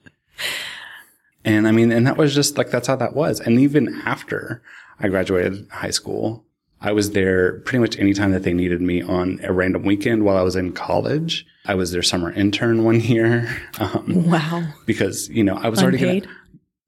[1.45, 3.41] And I mean, and that was just like, that's how that was.
[3.41, 4.63] And even after
[4.99, 6.45] I graduated high school,
[6.85, 10.37] I was there pretty much anytime that they needed me on a random weekend while
[10.37, 11.47] I was in college.
[11.65, 13.49] I was their summer intern one year.
[13.81, 14.63] Um, wow.
[14.87, 16.29] because, you know, I was already Unpaid?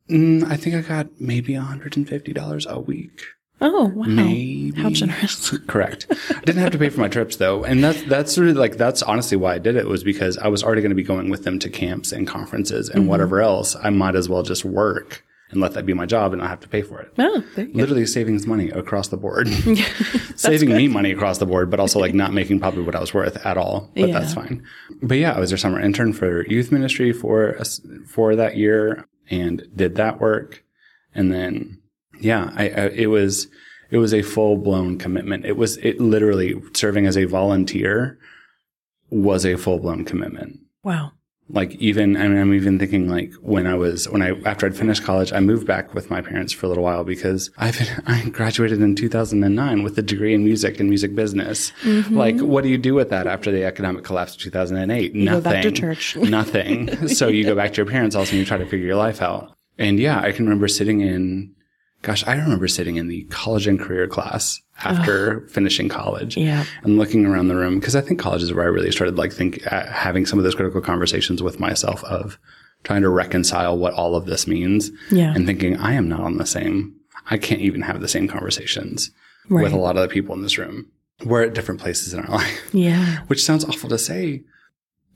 [0.08, 3.22] going to, mm, I think I got maybe $150 a week.
[3.60, 4.04] Oh, wow.
[4.06, 4.72] Maybe.
[4.82, 5.56] How generous.
[5.66, 6.06] Correct.
[6.30, 7.64] I didn't have to pay for my trips though.
[7.64, 10.62] And that's, that's really like, that's honestly why I did it was because I was
[10.62, 12.98] already going to be going with them to camps and conferences Mm-hmm.
[12.98, 13.74] and whatever else.
[13.82, 16.60] I might as well just work and let that be my job and not have
[16.60, 17.12] to pay for it.
[17.18, 17.72] Oh, you go.
[17.78, 19.48] Literally savings money across the board.
[20.36, 23.14] Saving me money across the board, but also like not making probably what I was
[23.14, 23.90] worth at all.
[23.94, 24.18] But Yeah.
[24.18, 24.64] that's fine.
[25.02, 27.56] But yeah, I was their summer intern for youth ministry for
[28.06, 30.64] for that year and did that work.
[31.14, 31.80] And then
[32.20, 33.46] yeah, I, I it was
[33.90, 35.44] it was a full blown commitment.
[35.46, 38.18] It was it literally serving as a volunteer
[39.10, 41.12] was a full blown commitment Wow.
[41.48, 44.76] Like even I mean, I'm even thinking like when I was when I after I'd
[44.76, 48.28] finished college, I moved back with my parents for a little while because I've I
[48.30, 51.70] graduated in 2009 with a degree in music and music business.
[51.82, 52.16] Mm-hmm.
[52.16, 55.12] Like, what do you do with that after the economic collapse of 2008?
[55.12, 55.42] go Nothing.
[55.42, 56.16] back to church.
[56.16, 57.08] Nothing.
[57.08, 59.22] so you go back to your parents also and you try to figure your life
[59.22, 59.52] out.
[59.78, 61.52] And yeah, I can remember sitting in.
[62.02, 66.64] Gosh, I remember sitting in the college and career class after finishing college Yeah.
[66.82, 69.32] and looking around the room because I think college is where I really started like
[69.32, 72.38] think uh, having some of those critical conversations with myself of
[72.84, 75.32] trying to reconcile what all of this means Yeah.
[75.34, 76.94] and thinking I am not on the same
[77.28, 79.10] I can't even have the same conversations
[79.48, 79.64] Right.
[79.64, 80.86] with a lot of the people in this room.
[81.24, 83.20] We're at different places in our life, Yeah.
[83.28, 84.42] which sounds awful to say,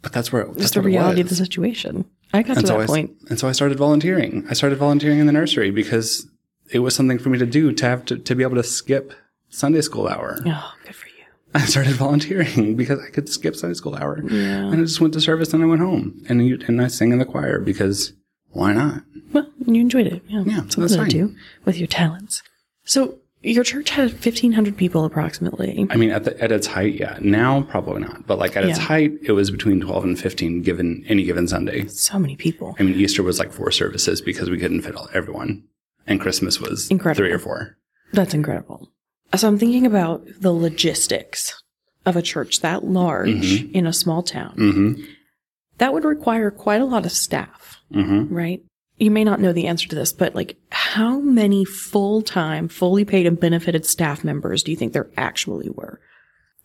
[0.03, 2.05] but that's where that's the reality of the situation.
[2.33, 3.11] I got And to so that I, point.
[3.29, 4.47] and so I started volunteering.
[4.49, 6.27] I started volunteering in the nursery because
[6.73, 9.13] it was something for me to do to have to, to be able to skip
[9.49, 10.39] Sunday school hour.
[10.47, 11.25] Oh, good for you.
[11.55, 14.21] I started volunteering because I could skip Sunday school hour.
[14.25, 14.67] Yeah.
[14.67, 16.25] And I just went to service and I went home.
[16.29, 18.13] And, you, and I sang in the choir because
[18.51, 19.03] why not?
[19.33, 20.23] Well, you enjoyed it.
[20.29, 20.43] Yeah.
[20.45, 21.09] Yeah, Something that's to fine.
[21.09, 22.43] do with your talents.
[22.85, 25.87] So your church had 1,500 people approximately.
[25.89, 27.17] I mean, at, the, at its height, yeah.
[27.21, 28.27] Now, probably not.
[28.27, 31.87] But like at its height, it was between 12 and 15 given any given Sunday.
[31.87, 32.77] So many people.
[32.79, 35.63] I mean, Easter was like four services because we couldn't fit all, everyone.
[36.07, 37.25] And Christmas was Incredible.
[37.25, 37.77] three or four.
[38.13, 38.91] That's incredible.
[39.37, 41.63] So I'm thinking about the logistics
[42.07, 43.75] of a church that large Mm-hmm.
[43.75, 44.55] in a small town.
[44.57, 44.93] hmm
[45.79, 48.35] that would require quite a lot of staff, Mm-hmm.
[48.35, 48.63] right?
[48.99, 53.05] You may not know the answer to this, but like how many full time, fully
[53.07, 55.99] paid and benefited staff members do you think there actually were?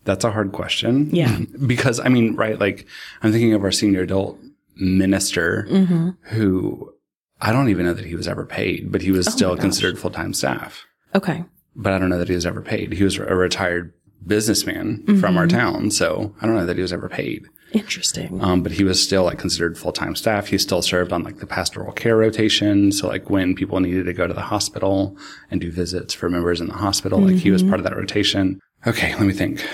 [0.03, 1.09] That's a hard question.
[1.15, 1.39] Yeah.
[1.65, 2.87] because I mean, right, like
[3.23, 4.37] I'm thinking of our senior adult
[4.75, 6.09] minister Mm-hmm.
[6.35, 6.93] who
[7.41, 9.99] I don't even know that he was ever paid, but he was Oh still considered
[9.99, 10.83] full time staff.
[11.13, 11.43] Okay.
[11.75, 12.93] But I don't know that he was ever paid.
[12.93, 13.93] He was a retired
[14.25, 15.37] businessman from Mm-hmm.
[15.37, 15.91] our town.
[15.91, 17.45] So I don't know that he was ever paid.
[17.73, 18.41] Interesting.
[18.41, 20.47] Um, but he was still like considered full time staff.
[20.47, 22.91] He still served on like the pastoral care rotation.
[22.93, 25.17] So like when people needed to go to the hospital
[25.51, 28.59] and do visits for members in the hospital, like he was part of that rotation.
[28.87, 29.67] Okay, let me think.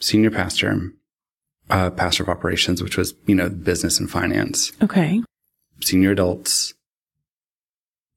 [0.00, 0.90] Senior pastor,
[1.70, 5.22] uh, pastor of operations, which was, you know, business and finance, Okay.
[5.80, 6.72] senior adults,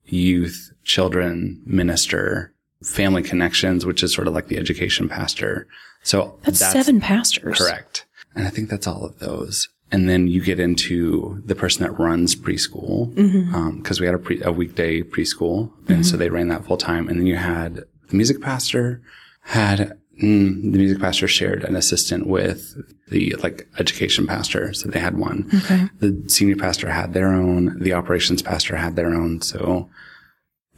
[0.06, 5.68] youth, children, minister, family connections, which is sort of like the education pastor.
[6.04, 7.58] So That's, seven pastors.
[7.58, 8.06] Correct.
[8.36, 9.70] And I think that's all of those.
[9.91, 13.54] And then you get into the person that runs preschool, mm-hmm.
[13.54, 16.20] um, because we had a, pre- a weekday preschool, and so mm-hmm.
[16.20, 17.10] they ran that full time.
[17.10, 19.02] And then you had the music pastor,
[19.41, 22.74] had mm, the music pastor shared an assistant with
[23.12, 25.49] the like education pastor, so they had one.
[25.53, 25.89] Okay.
[25.99, 27.78] The senior pastor had their own.
[27.80, 29.41] The operations pastor had their own.
[29.41, 29.89] So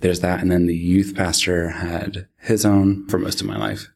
[0.02, 0.42] there's that.
[0.42, 3.88] And then the youth pastor had his own for most of my life.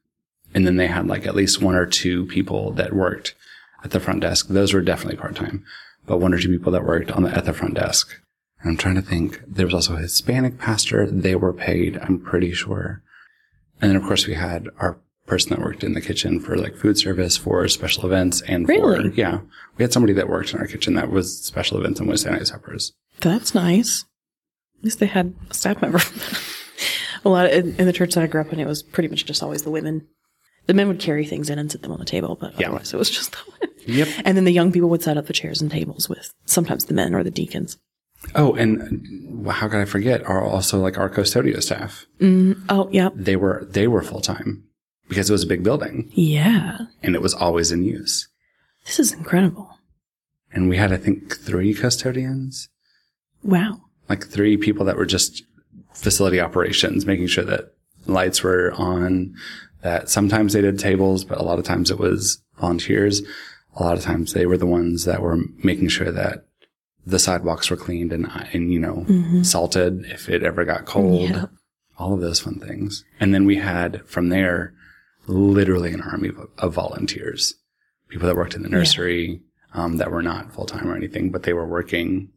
[0.54, 3.36] And then they had like at least one or two people that worked
[3.84, 4.48] at the front desk.
[4.48, 5.66] Those were definitely part time,
[6.06, 8.16] but one or two people that worked on the, at the front desk.
[8.62, 9.42] And I'm trying to think.
[9.46, 11.10] There was also a Hispanic pastor.
[11.10, 11.98] They were paid.
[11.98, 13.02] I'm pretty sure.
[13.82, 14.98] And then of course we had our
[15.28, 19.10] person that worked in the kitchen for like food service for special events and Really?
[19.10, 19.42] for, yeah,
[19.78, 22.48] we had somebody that worked in our kitchen that was special events and Wednesday night
[22.48, 22.94] suppers.
[23.20, 24.06] That's nice.
[24.80, 26.00] At least they had a staff member.
[27.26, 29.10] a lot of, in, in the church that I grew up in, it was pretty
[29.10, 30.08] much just always the women.
[30.68, 32.68] The men would carry things in and sit them on the table, but Yeah.
[32.68, 33.76] otherwise it was just the women.
[33.88, 34.08] Yep.
[34.26, 36.94] And then the young people would set up the chairs and tables with sometimes the
[36.94, 37.78] men or the deacons.
[38.36, 40.24] Oh, and uh, how could I forget?
[40.26, 42.06] Are also like our custodial staff.
[42.70, 43.10] Oh, yeah.
[43.16, 44.64] They were they were full time
[45.08, 46.78] because it was a big building Yeah.
[47.03, 48.28] and it was always in use.
[48.86, 49.70] This is incredible.
[50.51, 52.70] And we had I think three custodians,
[53.43, 53.82] Wow.
[54.10, 55.43] like three people that were just
[55.93, 57.74] facility operations, making sure that
[58.05, 59.34] lights were on.
[59.82, 63.22] That sometimes they did tables, but a lot of times it was volunteers.
[63.76, 66.45] A lot of times they were the ones that were making sure that
[67.05, 69.43] the sidewalks were cleaned and, and you know, mm-hmm.
[69.43, 71.30] salted if it ever got cold.
[71.30, 71.45] Yeah.
[71.97, 73.03] All of those fun things.
[73.20, 74.74] And then we had from there
[75.28, 77.56] literally an army of, of volunteers,
[78.10, 79.42] people that worked in the nursery,
[79.74, 82.30] um, that were not full time or anything, but they were working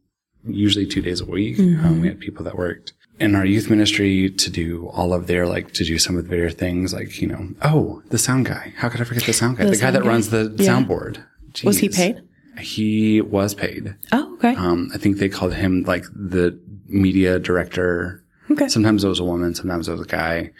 [0.45, 1.57] usually two days a week.
[1.59, 5.47] Um, we had people that worked in our youth ministry to do all of their,
[5.47, 8.73] like, to do some of their things, like, you know, oh, the sound guy.
[8.77, 9.65] How could I forget the sound guy?
[9.65, 10.07] The The, guy that guy?
[10.09, 10.67] runs the Yeah.
[10.71, 11.23] soundboard.
[11.63, 12.21] Was he paid?
[12.59, 13.95] He was paid.
[14.11, 14.55] Oh, okay.
[14.55, 18.23] Um, I think they called him like the media director.
[18.49, 18.67] Okay.
[18.67, 20.51] Sometimes it was a woman, sometimes it was a guy.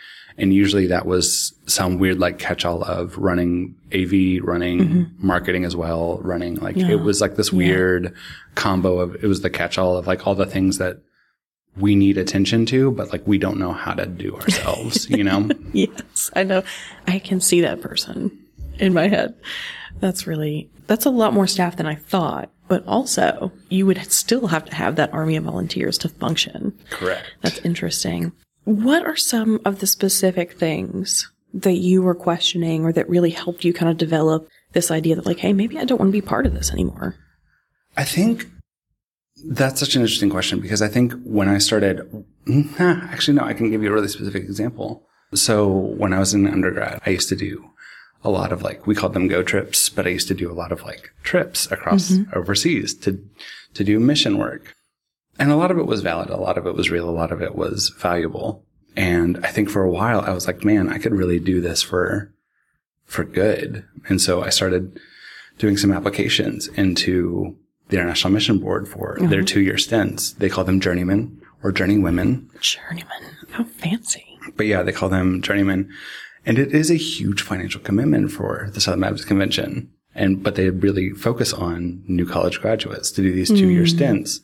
[0.42, 5.28] And usually that was some weird like catch all of running AV, running Mm-hmm.
[5.28, 8.14] marketing as well, running like it was like this weird
[8.56, 10.98] combo of it was the catch all of like all the things that
[11.78, 15.48] we need attention to, but like we don't know how to do ourselves, you know?
[15.74, 16.64] Yes, I know.
[17.08, 18.38] I can see that person
[18.80, 19.36] in my head.
[20.02, 22.50] That's really, that's a lot more staff than I thought.
[22.68, 26.78] But also, you would still have to have that army of volunteers to function.
[26.89, 27.26] Correct.
[27.42, 28.32] That's interesting.
[28.64, 33.66] What are some of the specific things that you were questioning or that really helped
[33.66, 36.22] you kind of develop this idea that, like, hey, maybe I don't want to be
[36.22, 37.16] part of this anymore?
[37.97, 38.47] I think
[39.45, 42.01] that's such an interesting question because I think when I started,
[42.80, 45.07] actually, no, I can give you a really specific example.
[45.34, 47.70] So when I was in undergrad, I used to do
[48.24, 50.53] a lot of like, we called them go trips, but I used to do a
[50.53, 52.38] lot of like trips across mm-hmm.
[52.38, 53.24] overseas to,
[53.74, 54.76] to do mission work.
[55.42, 56.30] And a lot of it was valid.
[56.30, 57.10] A lot of it was real.
[57.10, 58.64] A lot of it was valuable.
[58.96, 61.82] And I think for a while I was like, man, I could really do this
[61.82, 62.32] for,
[63.06, 63.84] for good.
[64.08, 65.00] And so I started
[65.58, 67.58] doing some applications into
[67.89, 69.48] the International Mission Board for their uh-huh.
[69.48, 70.34] two year stints.
[70.34, 72.60] They call them journeymen or journeywomen.
[72.62, 73.36] Journeyman.
[73.50, 74.38] How fancy.
[74.56, 75.92] But yeah, they call them journeymen.
[76.46, 79.92] And it is a huge financial commitment for the Southern Baptist Convention.
[80.14, 83.89] And, but they really focus on new college graduates to do these two year mm.
[83.89, 84.39] stints,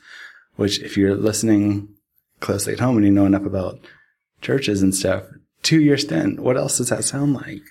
[0.58, 1.90] which if you're listening
[2.40, 3.80] closely at home and you know enough about
[4.42, 5.24] churches and stuff,
[5.64, 7.62] two year stint, what else does that sound like?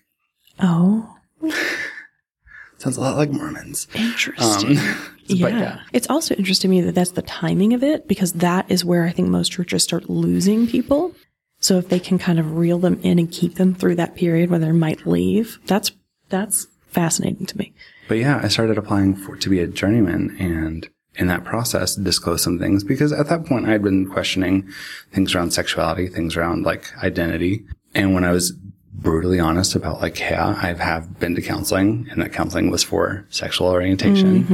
[0.58, 1.14] Oh,
[2.78, 3.88] Sounds a lot like Mormons.
[3.94, 4.78] interesting.
[4.78, 5.48] Um, yeah.
[5.48, 5.80] yeah.
[5.92, 9.04] It's also interesting to me that that's the timing of it because that is where
[9.04, 11.14] I think most churches start losing people.
[11.58, 14.50] So if they can kind of reel them in and keep them through that period
[14.50, 15.92] where they might leave, that's
[16.28, 17.72] that's fascinating to me.
[18.08, 22.42] But yeah, I started applying for to be a journeyman and in that process disclose
[22.42, 24.68] some things because at that point I had been questioning
[25.12, 27.64] things around sexuality, things around like identity.
[27.94, 28.52] And when I was
[28.92, 33.26] brutally honest about like, yeah, I have been to counseling and that counseling was for
[33.30, 34.46] sexual orientation.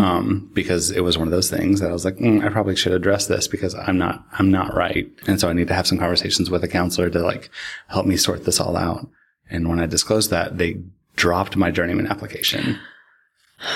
[0.00, 2.76] Um, because it was one of those things that I was like, mm, I probably
[2.76, 5.08] should address this because I'm not, I'm not right.
[5.26, 7.50] And so I need to have some conversations with a counselor to like
[7.88, 9.08] help me sort this all out.
[9.50, 10.80] And when I disclosed that, they
[11.16, 12.78] dropped my journeyman application.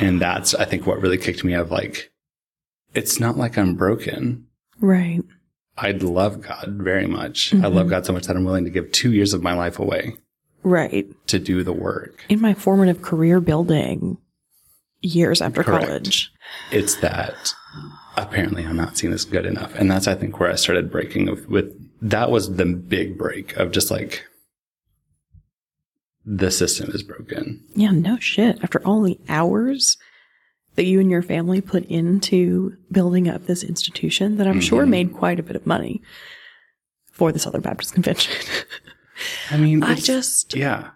[0.00, 2.10] And that's, I think, what really kicked me out of like,
[2.94, 4.46] it's not like I'm broken.
[4.80, 5.22] Right.
[5.76, 7.54] I love God very much.
[7.54, 7.90] I love mm-hmm.
[7.90, 10.14] God so much that I'm willing to give two years of my life away
[10.62, 11.06] Right.
[11.28, 12.24] to do the work.
[12.28, 14.18] In my formative career building
[15.00, 15.86] years after Correct.
[15.86, 16.32] college.
[16.70, 17.54] It's that
[18.16, 19.74] apparently I'm not seen as good enough.
[19.74, 23.56] And that's, I think, where I started breaking with, with that was the big break
[23.56, 24.26] of just like,
[26.32, 27.60] the system is broken.
[27.74, 28.62] Yeah, no shit.
[28.62, 29.96] After all the hours
[30.76, 35.12] that you and your family put into building up this institution that I'm sure made
[35.12, 36.00] quite a bit of money
[37.10, 38.32] for the Southern Baptist Convention.
[39.50, 40.90] I mean, I just, Yeah.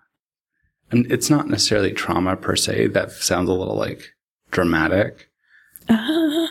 [0.93, 2.89] And it's not necessarily trauma per se.
[2.89, 4.13] That sounds a little like
[4.53, 5.29] dramatic.
[5.89, 6.47] uh,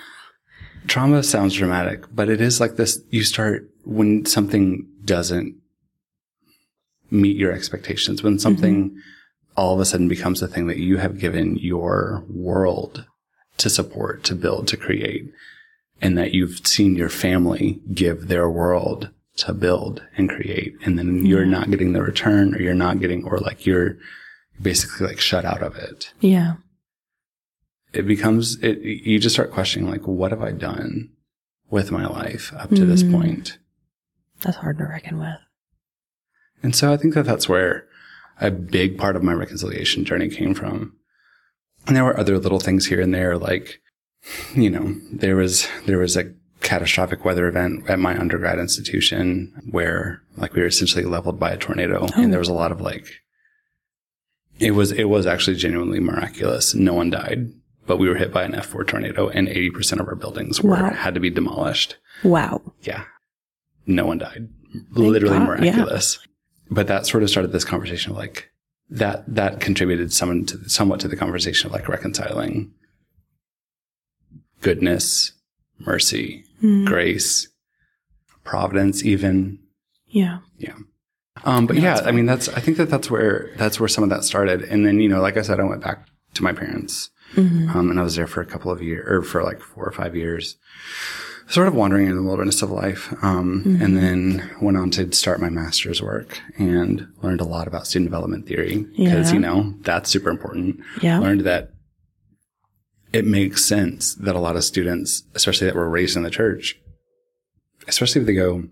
[0.88, 3.02] Trauma sounds dramatic, but it is like this.
[3.10, 5.56] You start when something doesn't
[7.14, 8.96] meet your expectations, when something
[9.56, 13.06] all of a sudden becomes the thing that you have given your world
[13.58, 15.32] to support, to build, to create,
[16.02, 20.74] and that you've seen your family give their world to build and create.
[20.84, 23.98] And then you're not getting the return or you're not getting, or like you're
[24.62, 26.12] basically like shut out of it.
[26.20, 26.56] yeah.
[27.94, 31.12] It becomes, it, you just start questioning like, what have I done
[31.70, 33.12] with my life up to this Mhm.
[33.12, 33.60] point?
[34.42, 35.38] That's hard to reckon with.
[36.64, 37.86] And so I think that that's where
[38.42, 40.96] a big part of my reconciliation journey came from.
[41.86, 43.80] And there were other little things here and there, like,
[44.56, 50.22] you know, there was, there was a catastrophic weather event at my undergrad institution where
[50.38, 52.22] like we were essentially leveled by a tornado Oh.
[52.22, 53.06] and there was a lot of like,
[54.60, 56.74] it was, it was actually genuinely miraculous.
[56.74, 57.52] No one died,
[57.86, 60.92] but we were hit by an F4 tornado and 80% of our buildings were, Wow.
[60.94, 61.98] had to be demolished.
[62.24, 62.62] Wow.
[62.84, 63.04] Yeah.
[63.86, 64.48] No one died.
[64.92, 65.86] Literally God, yeah.
[66.74, 68.50] But that sort of started this conversation of like
[68.90, 72.72] that that contributed someone to somewhat to the conversation of like reconciling
[74.62, 75.34] goodness,
[75.80, 77.50] mercy, Mm, grace,
[78.46, 79.60] providence even.
[80.08, 80.40] yeah.
[80.58, 80.76] Yeah.
[81.44, 84.04] Um, but No, yeah, I mean that's I think that that's where that's where some
[84.04, 84.62] of that started.
[84.64, 87.10] And then, you know, like I said, I went back to my parents.
[87.36, 87.74] Mhm.
[87.76, 89.92] Um, and I was there for a couple of years, or for like four or
[89.92, 90.56] five years,
[91.48, 93.14] sort of wandering in the wilderness of life.
[93.24, 93.82] Um, Mm-hmm.
[93.84, 98.10] and then went on to start my master's work and learned a lot about student
[98.10, 99.34] development theory because, Yeah.
[99.36, 100.80] you know, that's super important.
[101.02, 101.20] Yeah.
[101.20, 101.70] Learned that
[103.12, 106.76] it makes sense that a lot of students, especially that were raised in the church,
[107.88, 108.64] especially if they go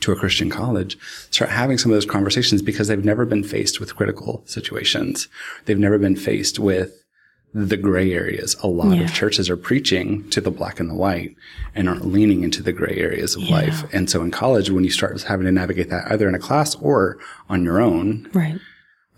[0.00, 0.98] to a Christian college,
[1.30, 5.28] start having some of those conversations because they've never been faced with critical situations.
[5.64, 7.01] They've never been faced with
[7.54, 8.56] the gray areas.
[8.62, 9.04] A lot Yeah.
[9.04, 11.36] of churches are preaching to the black and the white
[11.74, 13.54] and aren't leaning into the gray areas of Yeah.
[13.54, 13.84] life.
[13.92, 16.74] And so in college, when you start having to navigate that either in a class
[16.76, 17.18] or
[17.50, 18.58] on your own, Right.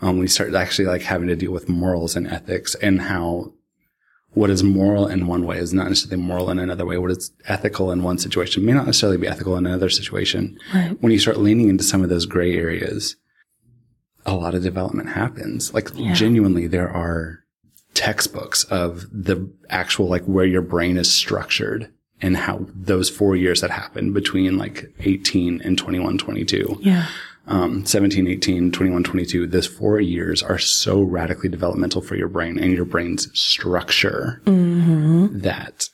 [0.03, 3.53] um, when you start actually like having to deal with morals and ethics and how
[4.32, 6.99] what is moral in one way is not necessarily moral in another way.
[6.99, 10.59] What is ethical in one situation may not necessarily be ethical in another situation.
[10.74, 10.97] Right.
[11.01, 13.14] When you start leaning into some of those gray areas,
[14.26, 15.72] a lot of development happens.
[15.72, 16.14] Like Yeah.
[16.14, 17.44] genuinely, there are
[17.95, 21.91] textbooks of the actual like where your brain is structured
[22.21, 27.07] and how those four years that happen between like 18 and 21, 22 Yeah.
[27.47, 32.59] um, 17, 18, 21, 22, those four years are so radically developmental for your brain
[32.59, 35.39] and your brain's structure Mm-hmm.
[35.41, 35.89] that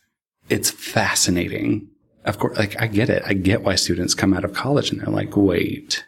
[0.49, 1.89] it's fascinating.
[2.25, 3.23] Of course, like I get it.
[3.27, 6.05] I get why students come out of college and they're like, wait.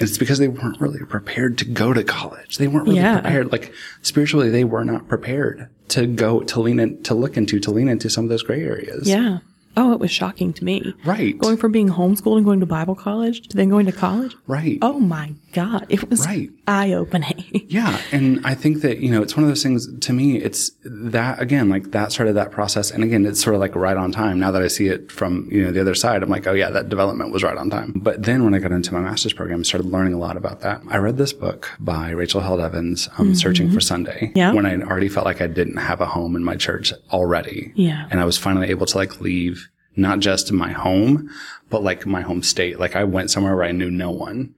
[0.00, 2.58] And it's because they weren't really prepared to go to college.
[2.58, 3.20] They weren't really Yeah.
[3.20, 3.52] prepared.
[3.52, 3.72] Like
[4.02, 7.88] spiritually, they were not prepared to go, to lean in, to look into, to lean
[7.88, 9.08] into some of those gray areas.
[9.08, 9.38] Yeah.
[9.74, 10.92] Oh, it was shocking to me.
[11.04, 11.38] Right.
[11.38, 14.34] Going from being homeschooled and going to Bible college to then going to college.
[14.46, 14.78] right.
[14.82, 15.86] Oh my God.
[15.88, 16.50] It was Right.
[16.66, 17.44] Eye opening.
[17.72, 18.02] Yeah.
[18.12, 21.40] And I think that, you know, it's one of those things to me, it's that
[21.40, 22.90] again, like that started that process.
[22.90, 24.38] And again, it's sort of like right on time.
[24.38, 26.68] Now that I see it from, you know, the other side, I'm like, oh yeah,
[26.68, 27.94] that development was right on time.
[27.96, 30.60] But then when I got into my master's program, I started learning a lot about
[30.60, 30.82] that.
[30.88, 34.30] I read this book by Rachel Held Evans, um, Searching for Sunday.
[34.34, 34.52] Yeah.
[34.52, 37.72] When I already felt like I didn't have a home in my church already.
[37.74, 38.06] Yeah.
[38.10, 41.30] And I was finally able to like leave not just my home,
[41.70, 42.78] but like my home state.
[42.78, 44.54] Like I went somewhere where I knew no one.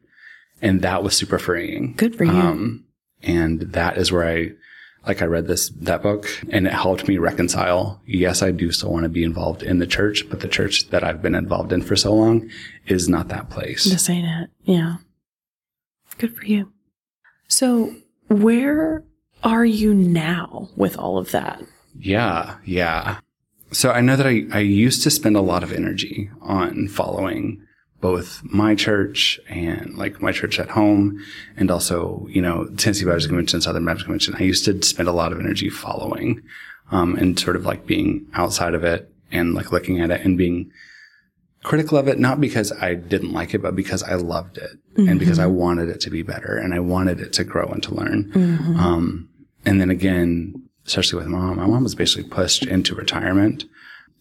[0.65, 1.95] And that was super freeing.
[1.97, 2.33] Good for you.
[2.33, 2.85] Um,
[3.23, 4.51] and that is where I
[5.07, 8.01] like I read this, that book and it helped me reconcile.
[8.07, 11.05] Yes, I do still want to be involved in the church, but the church that
[11.05, 12.49] I've been involved in for so long
[12.87, 13.85] is not that place.
[13.85, 14.51] This ain't it.
[14.63, 14.97] Yeah.
[16.19, 16.73] Good for you.
[17.49, 17.95] So,
[18.29, 19.05] where
[19.43, 21.63] are you now with all of that?
[21.99, 23.19] Yeah, yeah.
[23.73, 27.63] So I know that I, I used to spend a lot of energy on following
[28.05, 31.19] both my church and like my church at home
[31.57, 34.35] and also, you know, Tennessee Baptist Convention, Southern Baptist Convention.
[34.39, 36.43] I used to spend a lot of energy following,
[36.91, 40.37] um, and sort of like being outside of it and like looking at it and
[40.37, 40.71] being
[41.63, 44.73] critical of it, not because I didn't like it, but because I loved it
[45.09, 47.83] and because I wanted it to be better and I wanted it to grow and
[47.85, 48.31] to learn.
[48.79, 49.31] Um,
[49.65, 53.65] and then again, especially with mom, my mom was basically pushed into retirement.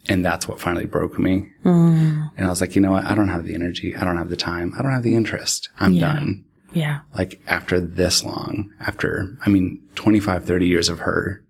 [0.10, 1.50] And that's what finally broke me.
[1.64, 3.06] And I was like, you know what?
[3.06, 3.96] I don't have the energy.
[3.96, 4.74] I don't have the time.
[4.78, 5.70] I don't have the interest.
[5.80, 6.14] I'm Yeah.
[6.14, 6.44] done.
[6.74, 7.00] Yeah.
[7.18, 11.42] Like after this long, after, I mean, 25, 30 years of her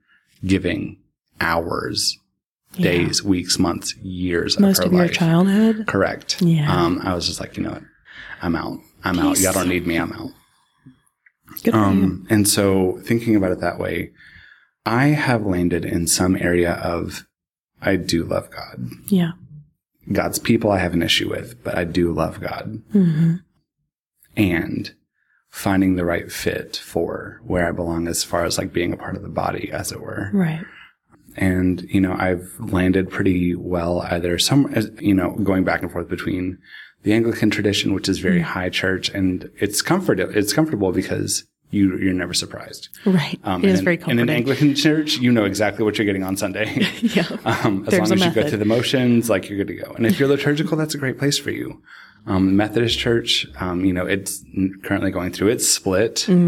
[0.45, 0.97] giving
[1.41, 2.17] hours,
[2.73, 5.85] days, weeks, months, years Most of of her your childhood.
[5.87, 6.41] Correct.
[6.41, 6.71] Yeah.
[6.71, 7.83] Um, I was just like, you know what?
[8.41, 8.79] I'm out.
[9.03, 9.39] I'm out.
[9.39, 9.95] Y'all don't need me.
[9.97, 10.29] I'm out.
[11.63, 11.73] Good.
[11.73, 14.11] Um, and so thinking about it that way,
[14.85, 17.25] I have landed in some area of,
[17.83, 18.89] I do love God.
[19.07, 19.31] Yeah.
[20.11, 22.81] God's people I have an issue with, but I do love God.
[22.91, 23.35] hmm
[24.35, 24.93] And
[25.49, 29.15] finding the right fit for where I belong as far as like being a part
[29.15, 30.31] of the body, as it were.
[30.33, 30.65] Right.
[31.35, 36.09] And, you know, I've landed pretty well either some, you know, going back and forth
[36.09, 36.57] between
[37.03, 41.97] the Anglican tradition, which is very high church and it's comfort, it's comfortable because you,
[41.97, 42.89] you're never surprised.
[43.05, 43.39] Right.
[43.43, 46.05] Um, it is and very in, in an Anglican church, you know exactly what you're
[46.05, 46.67] getting on Sunday.
[47.01, 47.25] yeah.
[47.45, 49.93] Um, as There's long as you go through the motions, like you're good to go.
[49.93, 51.81] And if you're liturgical, that's a great place for you.
[52.25, 54.43] Um, Methodist Church, um, you know, it's
[54.83, 56.47] currently going through its split um,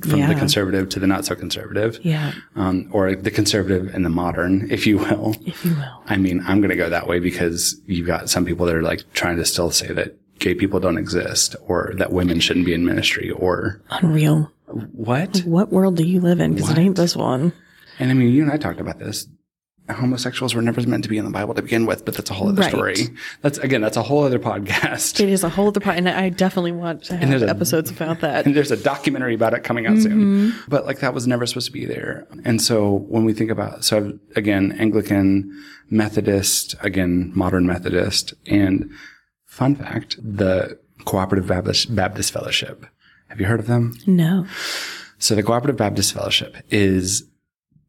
[0.00, 0.16] from Mm-hmm.
[0.16, 0.28] Yeah.
[0.28, 2.32] the conservative to the not so conservative, Yeah.
[2.56, 5.36] um, or the conservative and the modern, if you will.
[5.44, 6.02] If you will.
[6.06, 8.82] I mean, I'm going to go that way because you've got some people that are
[8.82, 12.74] like trying to still say that gay people don't exist, or that women shouldn't be
[12.74, 14.50] in ministry, or Unreal.
[14.92, 15.38] what?
[15.46, 16.54] What world do you live in?
[16.54, 17.52] Because it ain't this one.
[17.98, 19.26] And I mean, you and I talked about this.
[19.90, 22.34] Homosexuals were never meant to be in the Bible to begin with, but that's a
[22.34, 22.70] whole other Right.
[22.70, 22.96] story.
[23.42, 25.20] That's again, that's a whole other podcast.
[25.20, 27.90] It is a whole other part, and I definitely want to have there's a- episodes
[27.90, 28.46] about that.
[28.46, 30.12] And there's a documentary about it coming out soon.
[30.52, 30.58] Mm-hmm.
[30.68, 32.26] But like that was never supposed to be there.
[32.44, 35.50] And so when we think about, so again, Anglican,
[35.90, 38.88] Methodist, again, modern Methodist, and
[39.52, 42.86] fun fact, the Cooperative Baptist, Baptist Fellowship.
[43.28, 43.98] Have you heard of them?
[44.06, 44.46] No.
[45.18, 47.28] So the Cooperative Baptist Fellowship is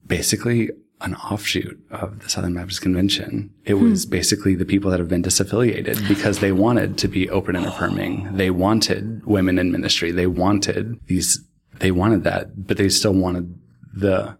[0.05, 3.49] basically an offshoot of the Southern Baptist Convention.
[3.63, 4.09] It was hmm.
[4.09, 8.27] basically the people that have been disaffiliated because they wanted to be open and affirming.
[8.37, 10.11] They wanted women in ministry.
[10.11, 11.45] They wanted these,
[11.79, 13.57] they wanted that, but they still wanted
[13.93, 14.37] the,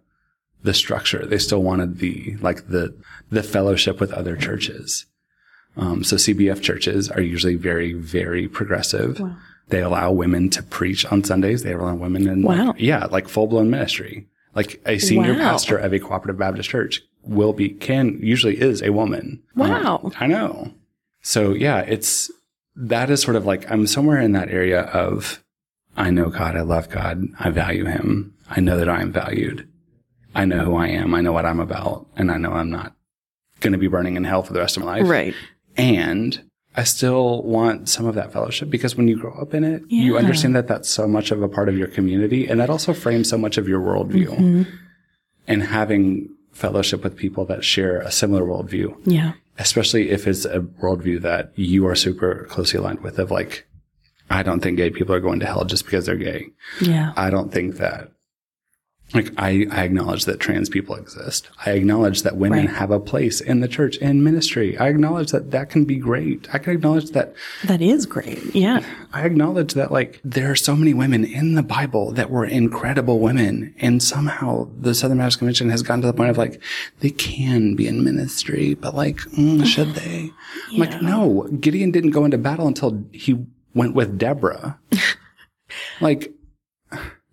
[0.62, 1.26] the structure.
[1.26, 2.94] They still wanted the, like the,
[3.30, 5.06] the fellowship with other churches.
[5.76, 9.20] Um, so CBF churches are usually very, very progressive.
[9.70, 11.64] They allow women to preach on Sundays.
[11.64, 12.76] They allow women in, like- Wow.
[12.78, 14.28] yeah, like full blown ministry.
[14.56, 15.40] Like a senior Wow.
[15.40, 19.42] pastor of a cooperative Baptist church will be, can, usually is a woman.
[19.56, 20.02] Wow.
[20.04, 20.74] Um, I know.
[21.22, 22.30] So yeah, it's,
[22.76, 25.44] that is sort of like, I'm somewhere in that area of,
[25.98, 29.68] I know God, I love God, I value him, I know that I am valued,
[30.36, 32.94] I know who I am, I know what I'm about, and I know I'm not
[33.62, 35.08] going to be burning in hell for the rest of my life.
[35.10, 35.34] Right.
[35.78, 36.44] And
[36.76, 40.18] I still want some of that fellowship because when you grow up in it, you
[40.18, 43.30] understand that that's so much of a part of your community and that also frames
[43.30, 44.28] so much of your worldview.
[44.28, 44.64] Mm-hmm.
[45.48, 49.34] And having fellowship with people that share a similar worldview, Yeah.
[49.60, 53.66] especially if it's a worldview that you are super closely aligned with of like,
[54.30, 56.48] I don't think gay people are going to hell just because they're gay.
[56.82, 57.14] Yeah.
[57.16, 58.10] I don't think that.
[59.14, 61.50] Like I, I acknowledge that trans people exist.
[61.66, 62.76] I acknowledge that women Right.
[62.76, 64.78] have a place in the church and ministry.
[64.78, 66.48] I acknowledge that that can be great.
[66.54, 67.34] I can acknowledge that.
[67.66, 68.40] That is great.
[68.56, 68.84] Yeah.
[69.14, 73.20] I acknowledge that like there are so many women in the Bible that were incredible
[73.20, 76.60] women, and somehow the Southern Baptist Convention has gotten to the point of like
[77.02, 80.32] they can be in ministry, but like mm, should they?
[80.72, 83.46] I'm Like no, Gideon didn't go into battle until he
[83.76, 84.80] went with Deborah.
[86.02, 86.32] like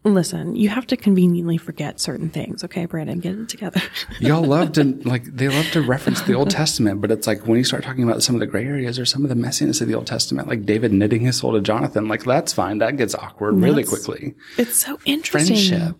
[0.03, 2.65] Listen, you have to conveniently forget certain things.
[2.65, 3.83] Okay, Brandon, get it together.
[4.21, 7.59] Y'all love to like they love to reference the Old Testament, but it's like when
[7.59, 9.89] you start talking about some of the gray areas or some of the messiness of
[9.89, 12.79] the Old Testament, like David knitting his soul to Jonathan, like that's fine.
[12.79, 14.35] That gets awkward really quickly.
[14.57, 15.57] it's so interesting.
[15.57, 15.97] Friendship.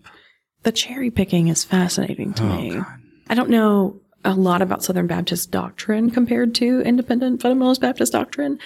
[0.63, 2.69] The cherry picking is fascinating to Oh, me.
[2.75, 2.85] God.
[3.29, 8.57] I don't know a lot about Southern Baptist doctrine compared to independent fundamentalist Baptist doctrine.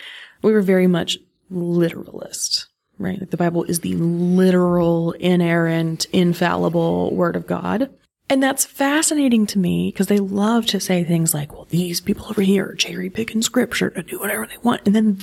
[0.41, 1.17] We were very much
[1.49, 2.67] literalist.
[2.97, 3.19] Right?
[3.19, 7.89] Like the Bible is the literal, inerrant, infallible word of God.
[8.29, 12.25] And that's fascinating to me because they love to say things like, well, these people
[12.27, 14.81] over here are cherry picking scripture to do whatever they want.
[14.85, 15.19] And then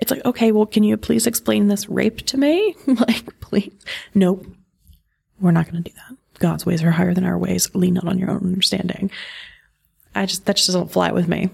[0.00, 2.74] it's like, okay, well, can you please explain this rape to me?
[2.86, 3.72] like, please.
[4.14, 4.46] Nope.
[5.40, 6.16] We're not going to do that.
[6.40, 7.72] God's ways are higher than our ways.
[7.74, 9.10] Lean not on your own understanding.
[10.14, 11.50] I just, that just doesn't fly with me.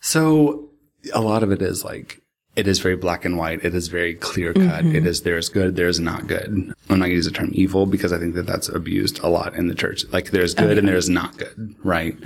[0.00, 0.70] So
[1.12, 2.20] a lot of it is like
[2.56, 3.64] it is very black and white.
[3.64, 4.84] It is very clear cut.
[4.84, 6.46] It is there's good, there's not good.
[6.48, 9.28] I'm not going to use the term evil because I think that that's abused a
[9.28, 10.04] lot in the church.
[10.12, 12.16] Like there's good and there's not good, right?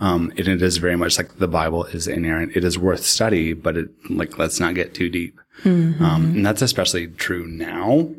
[0.00, 2.56] Um, and it is very much like the Bible is inerrant.
[2.56, 5.38] It is worth study, but it like let's not get too deep.
[6.00, 8.10] Um, and that's especially true now.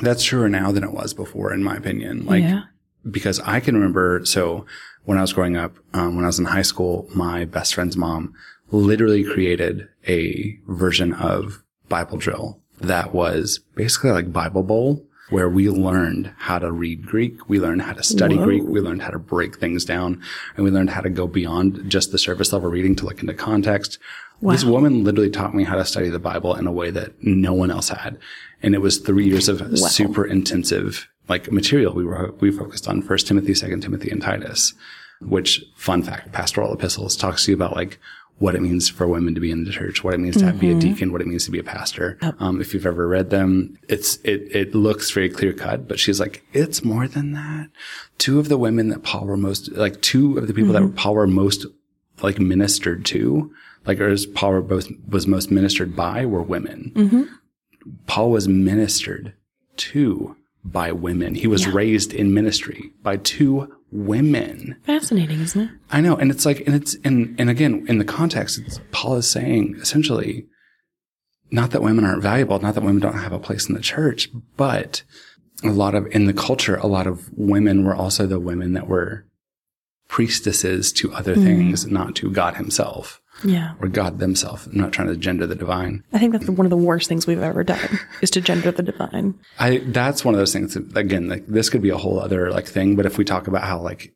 [0.00, 2.26] That's truer now than it was before, in my opinion.
[2.26, 2.62] Like yeah.
[3.10, 4.24] because I can remember.
[4.24, 4.66] So
[5.04, 7.96] when I was growing up, um, when I was in high school, my best friend's
[7.96, 8.34] mom
[8.70, 15.68] literally created a version of Bible drill that was basically like Bible Bowl, where we
[15.68, 18.44] learned how to read Greek, we learned how to study Whoa.
[18.44, 20.22] Greek, we learned how to break things down,
[20.56, 23.34] and we learned how to go beyond just the surface level reading to look into
[23.34, 23.98] context.
[24.40, 27.52] This woman literally taught me how to study the Bible in a way that no
[27.52, 28.18] one else had.
[28.62, 31.92] And it was three years of super intensive like material.
[31.92, 34.74] We were, we focused on First Timothy, Second Timothy, and Titus,
[35.20, 37.98] which fun fact, pastoral epistles talks to you about like
[38.38, 40.68] what it means for women to be in the church, what it means to be
[40.68, 40.78] a mm-hmm.
[40.78, 42.16] deacon, what it means to be a pastor.
[42.38, 46.20] Um, if you've ever read them, it's, it, it looks very clear cut, but she's
[46.20, 47.68] like, it's more than that.
[48.18, 50.94] Two of the women that Paul were most, like two of the people that mm-hmm.
[50.94, 51.66] Paul were most
[52.22, 53.52] like ministered to,
[53.86, 56.92] like, or as Paul were both, was most ministered by were women.
[56.94, 57.22] Mm-hmm.
[58.06, 59.34] Paul was ministered
[59.78, 61.34] to by women.
[61.34, 64.76] He was raised in ministry by two women.
[64.84, 65.70] Fascinating, isn't it?
[65.90, 66.16] I know.
[66.16, 69.76] And it's like, and it's, and, and again, in the context, it's, Paul is saying
[69.80, 70.46] essentially,
[71.50, 74.28] not that women aren't valuable, not that women don't have a place in the church,
[74.56, 75.02] but
[75.64, 78.88] a lot of, in the culture, a lot of women were also the women that
[78.88, 79.24] were
[80.08, 81.44] priestesses to other mm-hmm.
[81.44, 83.74] things, not to God himself Yeah.
[83.80, 84.66] or God themselves.
[84.66, 86.04] I'm not trying to gender the divine.
[86.12, 88.82] I think that's one of the worst things we've ever done is to gender the
[88.82, 89.38] divine.
[89.58, 92.50] I that's one of those things that, again, like this could be a whole other
[92.50, 94.12] like thing, but if we talk about how like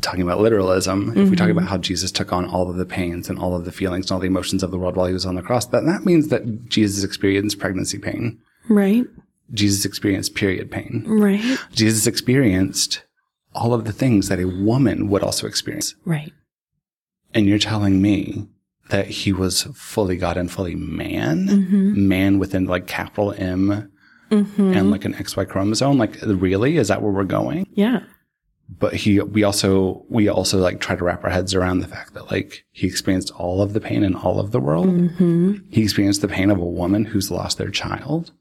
[0.00, 1.58] talking about literalism, if we talk mm-hmm.
[1.58, 4.12] about how Jesus took on all of the pains and all of the feelings and
[4.12, 6.28] all the emotions of the world while he was on the cross, that that means
[6.28, 8.40] that Jesus experienced pregnancy pain.
[8.68, 9.04] Right?
[9.52, 11.04] Jesus experienced period pain.
[11.06, 11.58] Right?
[11.72, 13.04] Jesus experienced
[13.54, 15.94] all of the things that a woman would also experience.
[16.04, 16.32] Right.
[17.32, 18.48] And you're telling me
[18.90, 22.08] that he was fully God and fully man, mm-hmm.
[22.08, 23.90] man within like capital M
[24.30, 24.72] mm-hmm.
[24.72, 25.98] and like an XY chromosome.
[25.98, 26.76] Like, really?
[26.76, 27.66] Is that where we're going?
[27.72, 28.00] Yeah.
[28.68, 32.14] But he, we also, we also like try to wrap our heads around the fact
[32.14, 34.86] that like he experienced all of the pain in all of the world.
[34.86, 35.56] Mm-hmm.
[35.70, 38.32] He experienced the pain of a woman who's lost their child.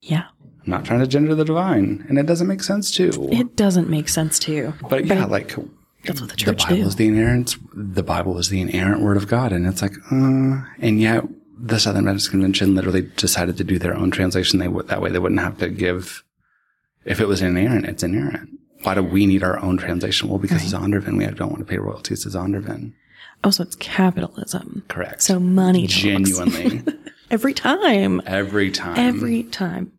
[0.00, 0.24] Yeah.
[0.64, 3.28] I'm not trying to gender the divine, and it doesn't make sense too.
[3.32, 4.74] It doesn't make sense to you.
[4.88, 5.56] but yeah, like
[6.04, 6.82] That's what the the Bible do.
[6.86, 10.62] is the inerrant the Bible is the inerrant word of God, and it's like, uh,
[10.80, 11.24] and yet
[11.58, 14.58] the Southern Baptist Convention literally decided to do their own translation.
[14.58, 16.24] They would that way they wouldn't have to give.
[17.04, 18.48] If it was inerrant, it's inerrant.
[18.82, 20.28] Why do we need our own translation?
[20.28, 21.18] Well, because it's Zondervan.
[21.18, 22.92] We don't want to pay royalties to Zondervan.
[23.44, 24.84] Oh, so it's capitalism.
[24.88, 25.22] Correct.
[25.22, 26.82] So money genuinely
[27.30, 28.20] Every time.
[28.26, 28.98] every time.
[28.98, 29.92] Every time.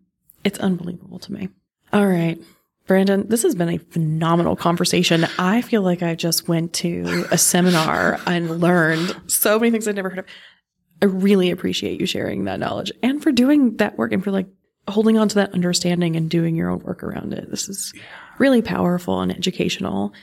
[0.44, 1.50] It's unbelievable to me.
[1.92, 2.40] All right.
[2.86, 5.26] Brandon, this has been a phenomenal conversation.
[5.40, 9.96] I feel like I just went to a seminar and learned so many things I'd
[9.96, 10.26] never heard of.
[11.02, 14.48] I really appreciate you sharing that knowledge and for doing that work and for like
[14.88, 17.50] holding on to that understanding and doing your own work around it.
[17.50, 17.94] This is
[18.38, 20.14] really powerful and educational.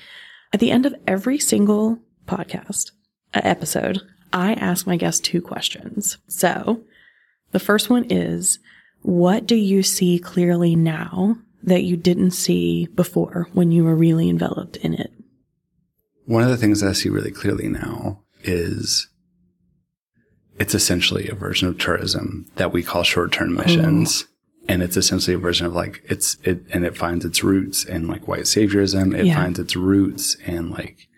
[0.53, 2.91] At the end of every single podcast
[3.33, 4.01] uh, episode,
[4.33, 6.19] I ask my guests two questions.
[6.29, 6.83] So
[7.53, 8.59] the first one is,
[9.03, 14.29] what do you see clearly now that you didn't see before when you were really
[14.29, 15.13] enveloped in it?
[16.27, 19.09] One of the things that I see really clearly now is
[20.59, 24.27] it's essentially a version of tourism that we call short-term missions.
[24.69, 28.07] And it's essentially a version of like, it's, it, and it finds its roots in
[28.07, 29.19] like white saviorism.
[29.19, 29.35] It Yeah.
[29.35, 31.09] finds its roots in like,